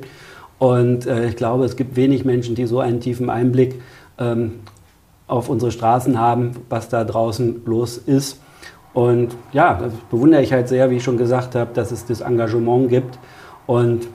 Und 0.57 1.05
äh, 1.05 1.27
ich 1.27 1.35
glaube, 1.35 1.65
es 1.65 1.75
gibt 1.75 1.95
wenig 1.95 2.23
Menschen, 2.23 2.55
die 2.55 2.65
so 2.65 2.79
einen 2.79 3.01
tiefen 3.01 3.29
Einblick 3.29 3.81
ähm, 4.17 4.61
auf 5.27 5.49
unsere 5.49 5.71
Straßen 5.71 6.19
haben, 6.19 6.51
was 6.69 6.87
da 6.87 7.03
draußen 7.03 7.63
los 7.65 7.97
ist. 7.97 8.39
Und 8.93 9.35
ja, 9.53 9.79
das 9.81 9.93
bewundere 10.09 10.41
ich 10.41 10.53
halt 10.53 10.69
sehr, 10.69 10.89
wie 10.89 10.97
ich 10.97 11.03
schon 11.03 11.17
gesagt 11.17 11.55
habe, 11.55 11.71
dass 11.73 11.91
es 11.91 12.05
das 12.05 12.21
Engagement 12.21 12.89
gibt. 12.89 13.19
Und 13.67 14.07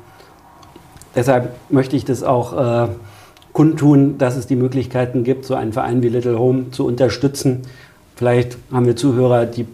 deshalb 1.16 1.52
möchte 1.70 1.96
ich 1.96 2.05
das 2.05 2.22
auch 2.22 2.87
äh, 2.87 2.88
kundtun, 3.52 4.18
dass 4.18 4.37
es 4.37 4.46
die 4.46 4.57
Möglichkeiten 4.57 5.24
gibt, 5.24 5.46
so 5.46 5.55
einen 5.55 5.72
Verein 5.72 6.02
wie 6.02 6.09
Little 6.09 6.38
Home 6.38 6.70
zu 6.70 6.87
unterstützen. 6.87 7.62
Vielleicht 8.14 8.59
haben 8.70 8.87
wir 8.87 8.96
Zuhörer, 8.96 9.46
die 9.46 9.66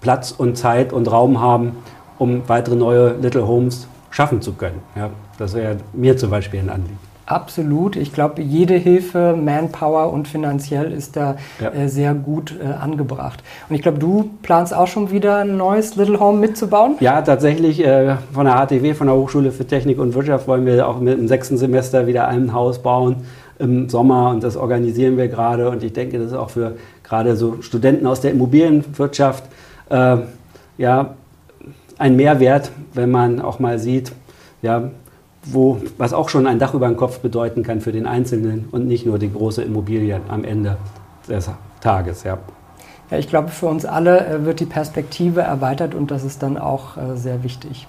Platz 0.00 0.30
und 0.30 0.56
Zeit 0.56 0.92
und 0.92 1.10
Raum 1.10 1.40
haben, 1.40 1.76
um 2.18 2.42
weitere 2.48 2.76
neue 2.76 3.16
Little 3.20 3.46
Homes 3.46 3.88
schaffen 4.10 4.40
zu 4.40 4.52
können. 4.52 4.80
Ja, 4.96 5.10
das 5.38 5.54
wäre 5.54 5.78
mir 5.92 6.16
zum 6.16 6.30
Beispiel 6.30 6.60
ein 6.60 6.70
Anliegen. 6.70 7.07
Absolut. 7.28 7.96
Ich 7.96 8.14
glaube, 8.14 8.40
jede 8.40 8.74
Hilfe, 8.74 9.36
Manpower 9.38 10.10
und 10.10 10.26
finanziell 10.26 10.92
ist 10.92 11.14
da 11.14 11.36
ja. 11.60 11.70
äh, 11.70 11.88
sehr 11.88 12.14
gut 12.14 12.54
äh, 12.58 12.72
angebracht. 12.72 13.42
Und 13.68 13.76
ich 13.76 13.82
glaube, 13.82 13.98
du 13.98 14.30
planst 14.40 14.74
auch 14.74 14.86
schon 14.86 15.10
wieder 15.10 15.36
ein 15.36 15.58
neues 15.58 15.96
Little 15.96 16.20
Home 16.20 16.38
mitzubauen? 16.38 16.94
Ja, 17.00 17.20
tatsächlich. 17.20 17.84
Äh, 17.84 18.16
von 18.32 18.46
der 18.46 18.54
HTW, 18.54 18.94
von 18.94 19.08
der 19.08 19.16
Hochschule 19.16 19.52
für 19.52 19.66
Technik 19.66 19.98
und 19.98 20.14
Wirtschaft, 20.14 20.48
wollen 20.48 20.64
wir 20.64 20.88
auch 20.88 21.00
mit 21.00 21.18
dem 21.18 21.28
sechsten 21.28 21.58
Semester 21.58 22.06
wieder 22.06 22.28
ein 22.28 22.54
Haus 22.54 22.78
bauen 22.78 23.16
im 23.58 23.90
Sommer 23.90 24.30
und 24.30 24.42
das 24.42 24.56
organisieren 24.56 25.18
wir 25.18 25.28
gerade. 25.28 25.68
Und 25.68 25.84
ich 25.84 25.92
denke, 25.92 26.18
das 26.18 26.28
ist 26.28 26.36
auch 26.36 26.48
für 26.48 26.76
gerade 27.02 27.36
so 27.36 27.60
Studenten 27.60 28.06
aus 28.06 28.22
der 28.22 28.30
Immobilienwirtschaft 28.30 29.44
äh, 29.90 30.16
ja, 30.78 31.14
ein 31.98 32.16
Mehrwert, 32.16 32.70
wenn 32.94 33.10
man 33.10 33.42
auch 33.42 33.58
mal 33.58 33.78
sieht, 33.78 34.12
ja, 34.62 34.90
wo, 35.52 35.80
was 35.96 36.12
auch 36.12 36.28
schon 36.28 36.46
ein 36.46 36.58
Dach 36.58 36.74
über 36.74 36.88
den 36.88 36.96
Kopf 36.96 37.20
bedeuten 37.20 37.62
kann 37.62 37.80
für 37.80 37.92
den 37.92 38.06
Einzelnen 38.06 38.68
und 38.70 38.86
nicht 38.86 39.06
nur 39.06 39.18
die 39.18 39.32
große 39.32 39.62
Immobilie 39.62 40.20
am 40.28 40.44
Ende 40.44 40.76
des 41.28 41.50
Tages. 41.80 42.24
Ja. 42.24 42.38
Ja, 43.10 43.16
ich 43.16 43.28
glaube, 43.28 43.48
für 43.48 43.66
uns 43.66 43.86
alle 43.86 44.26
äh, 44.26 44.44
wird 44.44 44.60
die 44.60 44.66
Perspektive 44.66 45.40
erweitert 45.40 45.94
und 45.94 46.10
das 46.10 46.24
ist 46.24 46.42
dann 46.42 46.58
auch 46.58 46.96
äh, 46.96 47.16
sehr 47.16 47.42
wichtig. 47.42 47.86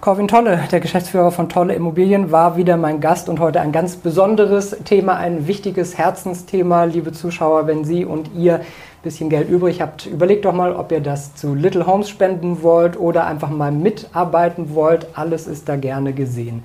Corwin 0.00 0.28
Tolle, 0.28 0.60
der 0.70 0.80
Geschäftsführer 0.80 1.30
von 1.32 1.48
Tolle 1.48 1.74
Immobilien, 1.74 2.30
war 2.30 2.56
wieder 2.56 2.76
mein 2.76 3.00
Gast 3.00 3.28
und 3.28 3.40
heute 3.40 3.60
ein 3.60 3.72
ganz 3.72 3.96
besonderes 3.96 4.76
Thema, 4.84 5.16
ein 5.16 5.46
wichtiges 5.46 5.96
Herzensthema, 5.96 6.84
liebe 6.84 7.12
Zuschauer, 7.12 7.66
wenn 7.66 7.84
Sie 7.84 8.04
und 8.04 8.30
ihr 8.34 8.60
bisschen 9.02 9.30
Geld 9.30 9.48
übrig 9.48 9.80
habt, 9.80 10.06
überlegt 10.06 10.44
doch 10.44 10.52
mal, 10.52 10.74
ob 10.74 10.92
ihr 10.92 11.00
das 11.00 11.34
zu 11.34 11.54
Little 11.54 11.86
Homes 11.86 12.08
spenden 12.08 12.62
wollt 12.62 12.98
oder 12.98 13.26
einfach 13.26 13.50
mal 13.50 13.70
mitarbeiten 13.70 14.74
wollt. 14.74 15.06
Alles 15.14 15.46
ist 15.46 15.68
da 15.68 15.76
gerne 15.76 16.12
gesehen. 16.12 16.64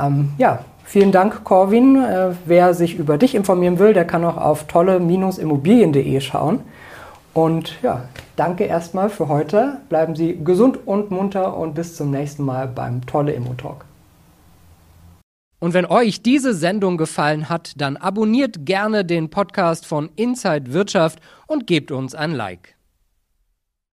Ähm, 0.00 0.30
ja, 0.38 0.60
vielen 0.84 1.12
Dank, 1.12 1.44
Corwin. 1.44 1.96
Äh, 1.96 2.30
wer 2.46 2.74
sich 2.74 2.96
über 2.96 3.18
dich 3.18 3.34
informieren 3.34 3.78
will, 3.78 3.92
der 3.92 4.04
kann 4.04 4.24
auch 4.24 4.36
auf 4.36 4.64
tolle-immobilien.de 4.64 6.20
schauen. 6.20 6.60
Und 7.32 7.80
ja, 7.82 8.08
danke 8.36 8.64
erstmal 8.64 9.08
für 9.08 9.28
heute. 9.28 9.78
Bleiben 9.88 10.16
Sie 10.16 10.38
gesund 10.42 10.86
und 10.86 11.10
munter 11.10 11.56
und 11.56 11.74
bis 11.74 11.96
zum 11.96 12.10
nächsten 12.10 12.44
Mal 12.44 12.66
beim 12.66 13.06
Tolle 13.06 13.32
Immo 13.32 13.54
Talk. 13.54 13.84
Und 15.60 15.74
wenn 15.74 15.84
euch 15.84 16.22
diese 16.22 16.54
Sendung 16.54 16.96
gefallen 16.96 17.50
hat, 17.50 17.74
dann 17.76 17.98
abonniert 17.98 18.64
gerne 18.64 19.04
den 19.04 19.28
Podcast 19.28 19.84
von 19.84 20.10
Inside 20.16 20.72
Wirtschaft 20.72 21.20
und 21.46 21.66
gebt 21.66 21.92
uns 21.92 22.14
ein 22.14 22.32
Like. 22.32 22.76